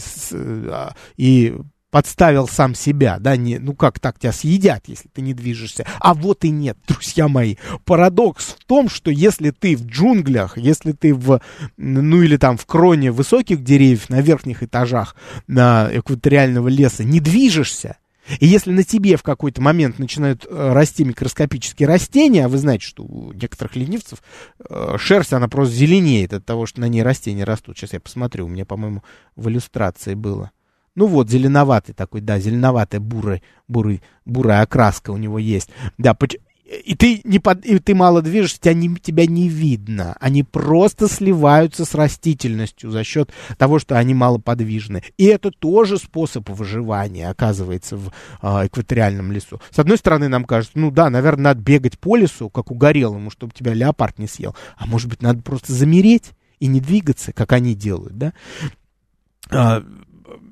[0.70, 1.56] а, и
[1.90, 5.86] подставил сам себя, да, не, ну как так, тебя съедят, если ты не движешься.
[6.00, 7.56] А вот и нет, друзья мои.
[7.84, 11.40] Парадокс в том, что если ты в джунглях, если ты в,
[11.76, 15.16] ну или там в кроне высоких деревьев на верхних этажах
[15.46, 17.96] на экваториального леса не движешься,
[18.40, 22.84] и если на тебе в какой-то момент начинают э, расти микроскопические растения, а вы знаете,
[22.86, 24.22] что у некоторых ленивцев
[24.68, 27.78] э, шерсть, она просто зеленеет от того, что на ней растения растут.
[27.78, 29.02] Сейчас я посмотрю, у меня, по-моему,
[29.34, 30.50] в иллюстрации было.
[30.98, 35.70] Ну вот, зеленоватый такой, да, зеленоватая бурый, бурый, бурая окраска у него есть.
[35.96, 36.16] Да,
[36.64, 40.16] и ты, не под, и ты мало движешься, тебя не, тебя не видно.
[40.18, 45.04] Они просто сливаются с растительностью за счет того, что они малоподвижны.
[45.18, 48.08] И это тоже способ выживания, оказывается, в
[48.42, 49.60] э, экваториальном лесу.
[49.70, 53.52] С одной стороны, нам кажется, ну да, наверное, надо бегать по лесу, как угорелому, чтобы
[53.52, 54.56] тебя леопард не съел.
[54.76, 58.32] А может быть, надо просто замереть и не двигаться, как они делают, да?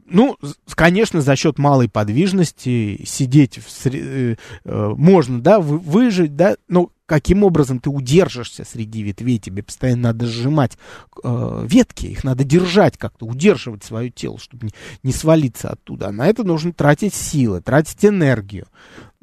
[0.09, 0.37] Ну,
[0.75, 4.01] конечно, за счет малой подвижности сидеть в сре...
[4.03, 10.03] Э, э, можно, да, выжить, да, но каким образом ты удержишься среди ветвей, тебе постоянно
[10.03, 10.79] надо сжимать
[11.23, 16.09] э, ветки, их надо держать как-то, удерживать свое тело, чтобы не, не свалиться оттуда.
[16.09, 18.67] А на это нужно тратить силы, тратить энергию.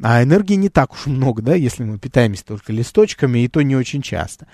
[0.01, 3.75] А энергии не так уж много, да, если мы питаемся только листочками, и то не
[3.75, 4.47] очень часто.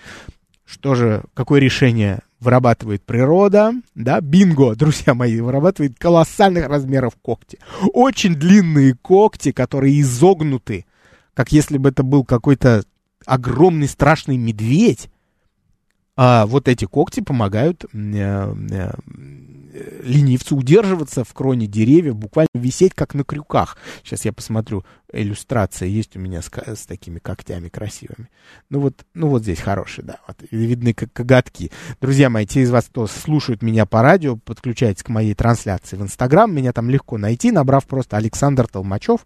[0.66, 7.60] Что же, какое решение вырабатывает природа, да, бинго, друзья мои, вырабатывает колоссальных размеров когти.
[7.94, 10.86] Очень длинные когти, которые изогнуты,
[11.34, 12.84] как если бы это был какой-то
[13.26, 15.10] огромный страшный медведь.
[16.22, 18.92] А вот эти когти помогают э, э,
[20.04, 23.78] ленивцу удерживаться в кроне деревьев, буквально висеть как на крюках.
[24.04, 28.30] Сейчас я посмотрю, иллюстрация есть у меня с, с такими когтями красивыми.
[28.70, 31.72] Ну вот, ну вот здесь хорошие, да, вот, видны как коготки.
[32.02, 36.02] Друзья мои, те из вас, кто слушают меня по радио, подключайтесь к моей трансляции в
[36.02, 39.26] Инстаграм, меня там легко найти, набрав просто Александр Толмачев.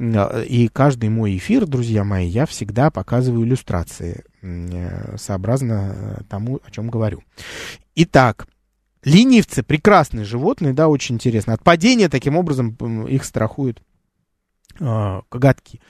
[0.00, 6.88] И каждый мой эфир, друзья мои, я всегда показываю иллюстрации, э, сообразно тому, о чем
[6.88, 7.22] говорю.
[7.94, 8.46] Итак,
[9.02, 11.54] Ленивцы прекрасные животные, да, очень интересно.
[11.54, 12.76] От падения таким образом
[13.06, 13.82] их страхуют
[14.78, 15.80] э, коготки.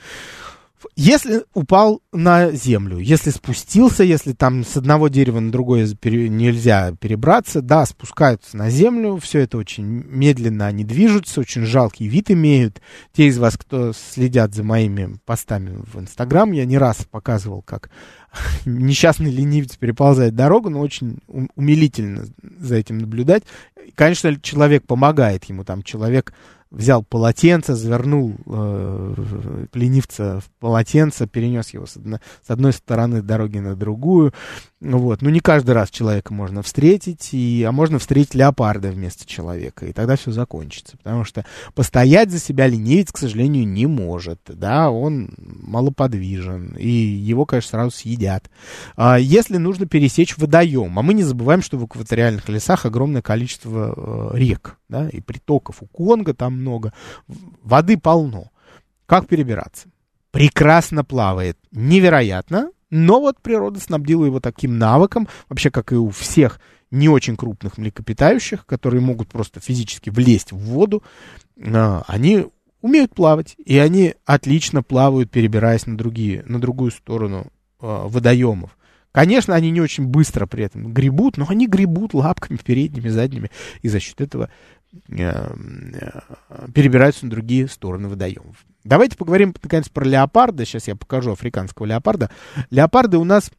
[0.97, 7.61] Если упал на землю, если спустился, если там с одного дерева на другое нельзя перебраться,
[7.61, 12.81] да, спускаются на землю, все это очень медленно они движутся, очень жалкий вид имеют.
[13.13, 17.91] Те из вас, кто следят за моими постами в Инстаграм, я не раз показывал, как
[18.65, 21.19] несчастный ленивец переползает дорогу, но очень
[21.57, 22.27] умилительно
[22.59, 23.43] за этим наблюдать.
[23.95, 26.33] Конечно, человек помогает ему, там человек
[26.71, 33.59] взял полотенце, завернул э, ленивца в полотенце, перенес его с, одно, с одной стороны дороги
[33.59, 34.33] на другую.
[34.81, 35.21] Вот.
[35.21, 39.93] Ну, не каждый раз человека можно встретить, и, а можно встретить леопарда вместо человека, и
[39.93, 40.97] тогда все закончится.
[40.97, 44.41] Потому что постоять за себя ленивец, к сожалению, не может.
[44.47, 48.51] Да, он малоподвижен, и его, конечно, сразу съедят.
[48.97, 54.33] А если нужно пересечь водоем, а мы не забываем, что в экваториальных лесах огромное количество
[54.33, 55.83] э, рек, да, и притоков.
[55.83, 56.95] У Конго там много,
[57.63, 58.51] воды полно.
[59.05, 59.89] Как перебираться?
[60.31, 66.61] Прекрасно плавает, невероятно, но вот природа снабдила его таким навыком, вообще как и у всех
[66.91, 71.03] не очень крупных млекопитающих, которые могут просто физически влезть в воду,
[71.63, 72.47] а, они
[72.81, 77.47] умеют плавать, и они отлично плавают, перебираясь на, другие, на другую сторону
[77.81, 78.77] а, водоемов.
[79.13, 83.51] Конечно, они не очень быстро при этом гребут, но они гребут лапками передними, задними,
[83.83, 84.51] и за счет этого
[86.75, 88.65] перебираются на другие стороны водоемов.
[88.85, 90.65] Давайте поговорим, наконец, про леопарда.
[90.65, 92.31] Сейчас я покажу африканского леопарда.
[92.71, 93.51] Леопарды у нас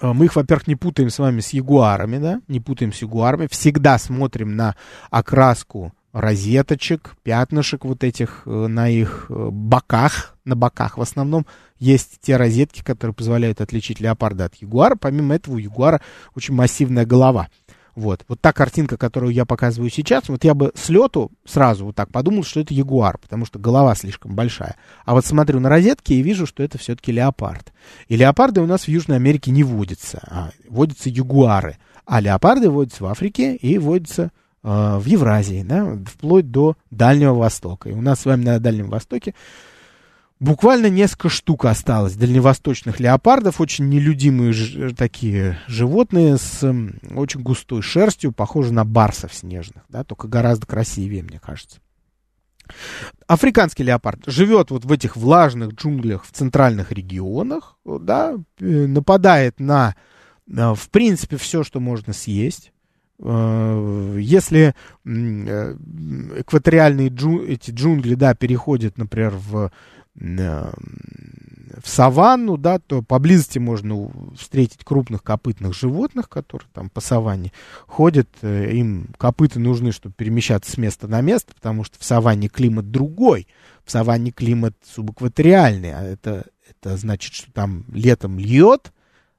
[0.00, 3.48] э, мы их, во-первых, не путаем с вами с ягуарами, да, не путаем с ягуарами.
[3.50, 4.76] Всегда смотрим на
[5.10, 11.46] окраску розеточек, пятнышек вот этих э, на их э, боках, на боках в основном
[11.78, 14.94] есть те розетки, которые позволяют отличить леопарда от ягуара.
[14.94, 16.00] Помимо этого у ягуара
[16.36, 17.48] очень массивная голова.
[17.94, 21.96] Вот, вот та картинка, которую я показываю сейчас, вот я бы с лету сразу вот
[21.96, 24.76] так подумал, что это ягуар, потому что голова слишком большая.
[25.04, 27.72] А вот смотрю на розетки и вижу, что это все-таки леопард.
[28.08, 31.76] И леопарды у нас в Южной Америке не водятся, а водятся ягуары.
[32.06, 34.30] А леопарды водятся в Африке и водятся
[34.64, 37.88] Э, в Евразии, да, вплоть до Дальнего Востока.
[37.88, 39.34] И у нас с вами на Дальнем Востоке
[40.42, 47.80] буквально несколько штук осталось дальневосточных леопардов, очень нелюдимые ж, такие животные с м, очень густой
[47.80, 51.78] шерстью, похожи на барсов снежных, да, только гораздо красивее, мне кажется.
[53.26, 59.94] Африканский леопард живет вот в этих влажных джунглях в центральных регионах, да, э, нападает на,
[60.46, 62.72] на в принципе, все, что можно съесть.
[63.20, 64.74] Э, если
[65.04, 65.76] э,
[66.38, 69.70] экваториальные джун, эти джунгли, да, переходят, например, в, э,
[70.14, 77.52] в саванну, да, то поблизости можно встретить крупных копытных животных, которые там по саванне
[77.86, 78.28] ходят.
[78.42, 83.48] Им копыты нужны, чтобы перемещаться с места на место, потому что в саванне климат другой.
[83.84, 88.92] В саванне климат субэкваториальный, а это, это значит, что там летом льет,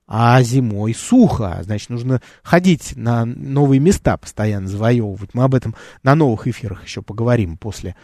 [0.05, 1.59] а зимой сухо.
[1.63, 5.33] Значит, нужно ходить на новые места, постоянно завоевывать.
[5.33, 7.95] Мы об этом на новых эфирах еще поговорим после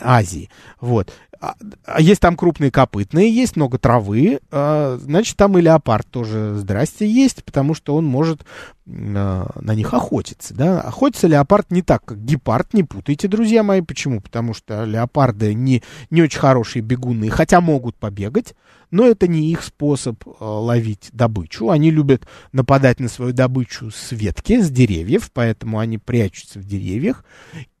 [0.00, 0.48] Азии.
[0.80, 1.12] Вот.
[1.44, 6.54] А, а есть там крупные копытные, есть много травы, а, значит, там и леопард тоже,
[6.56, 8.46] здрасте, есть, потому что он может
[8.86, 10.80] а, на них охотиться, да.
[10.80, 13.82] Охотится леопард не так, как гепард, не путайте, друзья мои.
[13.82, 14.22] Почему?
[14.22, 18.54] Потому что леопарды не, не очень хорошие бегуны, хотя могут побегать,
[18.90, 21.68] но это не их способ ловить добычу.
[21.68, 27.22] Они любят нападать на свою добычу с ветки, с деревьев, поэтому они прячутся в деревьях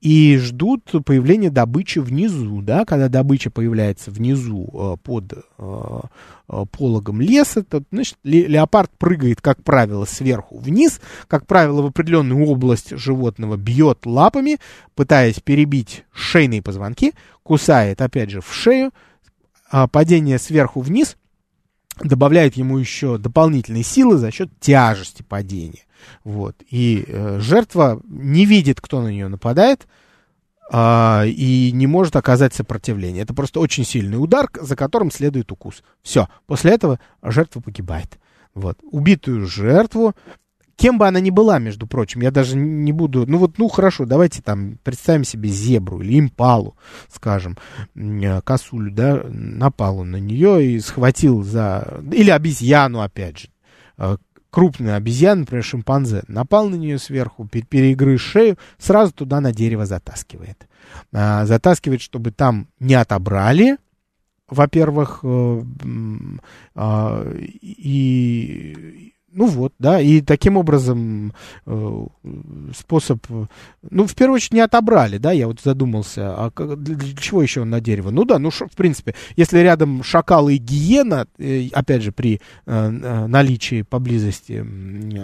[0.04, 7.22] и ждут появления добычи внизу, да, когда добыча появляется внизу э, под э, э, пологом
[7.22, 13.56] леса, то, значит, леопард прыгает, как правило, сверху вниз, как правило, в определенную область животного
[13.56, 14.58] бьет лапами,
[14.94, 18.92] пытаясь перебить шейные позвонки, кусает, опять же, в шею,
[19.70, 21.16] а, падение сверху вниз
[22.02, 25.84] добавляет ему еще дополнительные силы за счет тяжести падения.
[26.24, 26.56] Вот.
[26.70, 29.86] И э, жертва не видит, кто на нее нападает,
[30.72, 33.22] э, и не может оказать сопротивление.
[33.22, 35.82] Это просто очень сильный удар, за которым следует укус.
[36.02, 36.28] Все.
[36.46, 38.18] После этого жертва погибает.
[38.54, 38.78] Вот.
[38.82, 40.14] Убитую жертву
[40.76, 44.04] кем бы она ни была, между прочим, я даже не буду, ну вот, ну хорошо,
[44.06, 46.76] давайте там представим себе зебру или импалу,
[47.12, 47.56] скажем,
[47.94, 53.48] э, косулю, да, напал на нее и схватил за, или обезьяну, опять же,
[53.98, 54.16] э,
[54.54, 60.68] крупная обезьяна, например, шимпанзе, напал на нее сверху, перегрыз шею, сразу туда на дерево затаскивает.
[61.12, 63.78] А, затаскивает, чтобы там не отобрали,
[64.48, 65.62] во-первых, э,
[66.76, 71.34] а, и ну вот, да, и таким образом
[71.66, 72.06] э,
[72.74, 73.26] способ,
[73.82, 77.62] ну, в первую очередь, не отобрали, да, я вот задумался, а для, для чего еще
[77.62, 78.10] он на дерево?
[78.10, 82.36] Ну да, ну, ш, в принципе, если рядом шакал и гиена, э, опять же, при
[82.36, 84.64] э, э наличии поблизости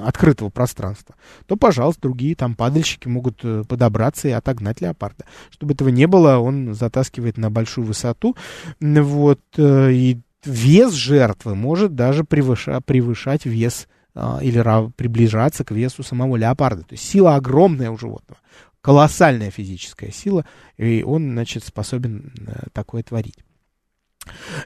[0.04, 1.14] открытого пространства,
[1.46, 5.24] то, пожалуйста, другие там падальщики могут э, подобраться и отогнать леопарда.
[5.50, 8.36] Чтобы этого не было, он затаскивает на большую высоту,
[8.80, 16.02] вот, э, и вес жертвы может даже превыша, превышать вес а, или приближаться к весу
[16.02, 16.82] самого леопарда.
[16.82, 18.40] То есть сила огромная у животного,
[18.80, 20.44] колоссальная физическая сила,
[20.76, 23.38] и он, значит, способен э, такое творить.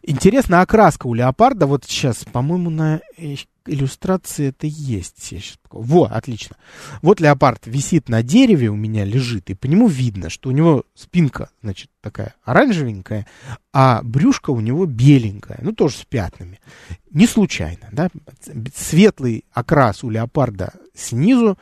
[0.03, 3.01] Интересно, окраска у леопарда, вот сейчас, по-моему, на
[3.67, 5.23] иллюстрации это есть.
[5.23, 5.59] сейчас...
[5.71, 6.57] Во, отлично.
[7.03, 10.85] Вот леопард висит на дереве, у меня лежит, и по нему видно, что у него
[10.95, 13.27] спинка, значит, такая оранжевенькая,
[13.73, 16.61] а брюшко у него беленькое, ну, тоже с пятнами.
[17.11, 18.09] Не случайно, да?
[18.75, 21.59] Светлый окрас у леопарда снизу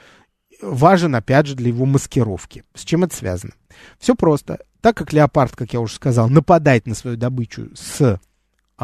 [0.62, 2.64] важен, опять же, для его маскировки.
[2.74, 3.52] С чем это связано?
[3.98, 4.60] Все просто.
[4.80, 8.20] Так как леопард, как я уже сказал, нападает на свою добычу с,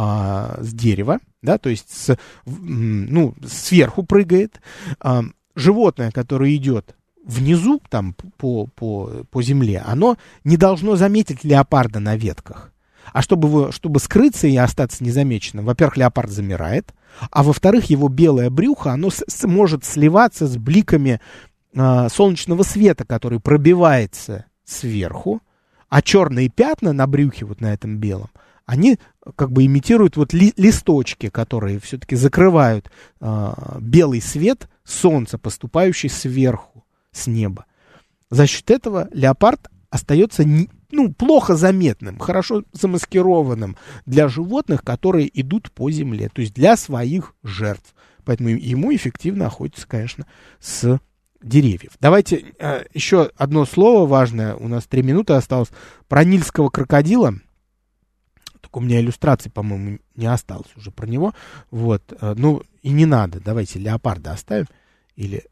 [0.00, 4.60] а, с дерева, да, то есть с, ну, сверху прыгает,
[5.00, 5.24] а,
[5.56, 6.94] животное, которое идет
[7.24, 12.72] внизу, там, по, по, по земле, оно не должно заметить леопарда на ветках.
[13.12, 16.94] А чтобы, чтобы скрыться и остаться незамеченным, во-первых, леопард замирает,
[17.32, 21.20] а во-вторых, его белое брюхо, оно с, с, может сливаться с бликами
[21.74, 25.40] э, солнечного света, который пробивается сверху,
[25.88, 28.30] а черные пятна на брюхе, вот на этом белом,
[28.68, 28.98] они
[29.34, 36.84] как бы имитируют вот ли, листочки, которые все-таки закрывают э, белый свет солнца, поступающий сверху,
[37.10, 37.64] с неба.
[38.28, 45.72] За счет этого леопард остается не, ну, плохо заметным, хорошо замаскированным для животных, которые идут
[45.72, 47.94] по земле, то есть для своих жертв.
[48.26, 50.26] Поэтому ему эффективно охотиться, конечно,
[50.60, 51.00] с
[51.40, 51.92] деревьев.
[52.00, 55.70] Давайте э, еще одно слово важное, у нас три минуты осталось,
[56.06, 57.32] про нильского крокодила.
[58.68, 61.32] Только у меня иллюстрации, по-моему, не осталось уже про него.
[61.70, 64.66] Вот, э, ну и не надо, давайте леопарда оставим,
[65.16, 65.44] или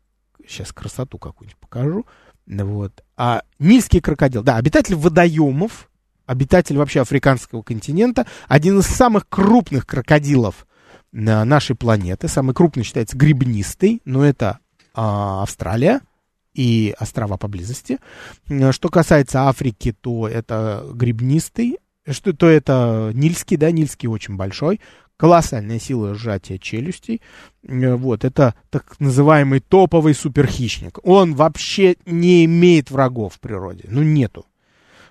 [0.47, 2.05] сейчас красоту какую-нибудь покажу.
[2.47, 3.03] Вот.
[3.17, 5.89] А нильский крокодил, да, обитатель водоемов,
[6.27, 10.67] обитатель вообще африканского континента, один из самых крупных крокодилов
[11.11, 14.59] на нашей планеты, самый крупный считается грибнистый, но это
[14.95, 16.01] а, Австралия
[16.53, 17.99] и острова поблизости.
[18.73, 21.79] Что касается Африки, то это грибнистый,
[22.11, 24.81] что то это Нильский, да, Нильский очень большой,
[25.17, 27.21] колоссальная сила сжатия челюстей.
[27.63, 30.99] Вот, это так называемый топовый суперхищник.
[31.03, 34.47] Он вообще не имеет врагов в природе, ну нету.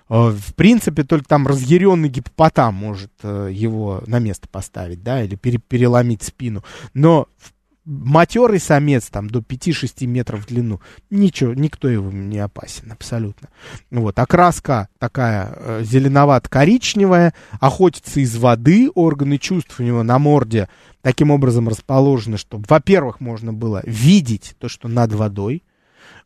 [0.08, 5.34] А, в принципе, только там разъяренный гипопотам может э, его на место поставить, да, или
[5.34, 6.62] пере переломить спину.
[6.94, 7.52] Но в
[7.86, 13.48] матерый самец там до 5-6 метров в длину, ничего, никто его не опасен абсолютно.
[13.90, 20.68] Вот, окраска такая э, зеленовато-коричневая, охотится из воды, органы чувств у него на морде
[21.00, 25.62] таким образом расположены, чтобы, во-первых, можно было видеть то, что над водой,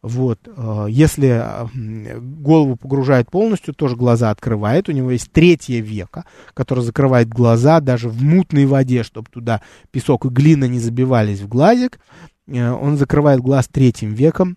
[0.03, 1.45] вот, э, если
[2.21, 4.89] голову погружает полностью, тоже глаза открывает.
[4.89, 6.25] У него есть третье веко,
[6.55, 9.61] которое закрывает глаза даже в мутной воде, чтобы туда
[9.91, 12.01] песок и глина не забивались в глазик.
[12.47, 14.57] Э, он закрывает глаз третьим веком.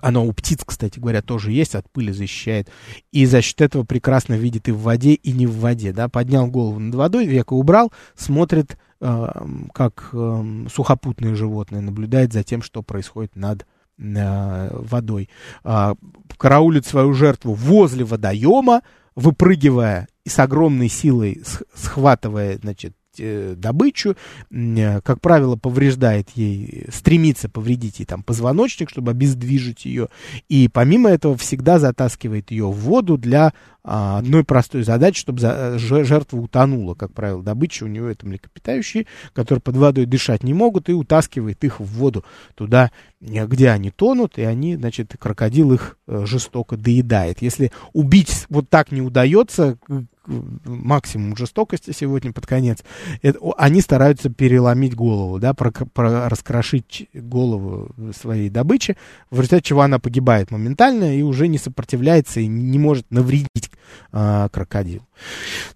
[0.00, 2.68] Оно у птиц, кстати говоря, тоже есть, от пыли защищает.
[3.10, 5.92] И за счет этого прекрасно видит и в воде, и не в воде.
[5.92, 6.08] Да?
[6.08, 9.26] Поднял голову над водой, веко убрал, смотрит, э,
[9.72, 15.28] как э, сухопутные животные, наблюдает за тем, что происходит над Э, водой,
[15.64, 15.94] э,
[16.36, 18.82] караулит свою жертву возле водоема,
[19.14, 21.42] выпрыгивая и с огромной силой
[21.74, 24.16] схватывая, значит, э, добычу,
[24.50, 30.08] э, как правило, повреждает ей, стремится повредить ей там позвоночник, чтобы обездвижить ее,
[30.48, 33.52] и помимо этого всегда затаскивает ее в воду для
[33.84, 36.94] а, одной простой задачи, чтобы за, жертва утонула.
[36.94, 41.64] Как правило, добыча у него это млекопитающие, которые под водой дышать не могут, и утаскивает
[41.64, 47.42] их в воду туда, где они тонут, и они, значит, крокодил их жестоко доедает.
[47.42, 49.78] Если убить вот так не удается,
[50.26, 52.78] максимум жестокости сегодня под конец,
[53.22, 58.96] это, они стараются переломить голову, да, про, про, раскрошить голову своей добычи,
[59.30, 63.70] в результате чего она погибает моментально и уже не сопротивляется и не может навредить
[64.12, 65.06] а, крокодилу.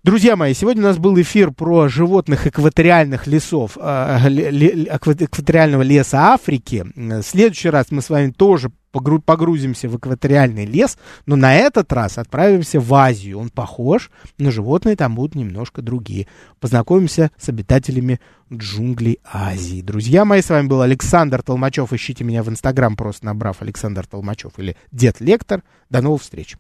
[0.03, 6.87] Друзья мои, сегодня у нас был эфир про животных экваториальных лесов, а, экваториального леса Африки.
[6.95, 12.19] В следующий раз мы с вами тоже погрузимся в экваториальный лес, но на этот раз
[12.19, 13.39] отправимся в Азию.
[13.39, 16.27] Он похож, но животные там будут немножко другие.
[16.61, 18.21] Познакомимся с обитателями
[18.53, 19.83] джунглей Азии.
[19.83, 21.93] Друзья мои, с вами был Александр Толмачев.
[21.93, 25.63] Ищите меня в Инстаграм, просто набрав Александр Толмачев или Дед Лектор.
[25.91, 26.57] До новых встреч.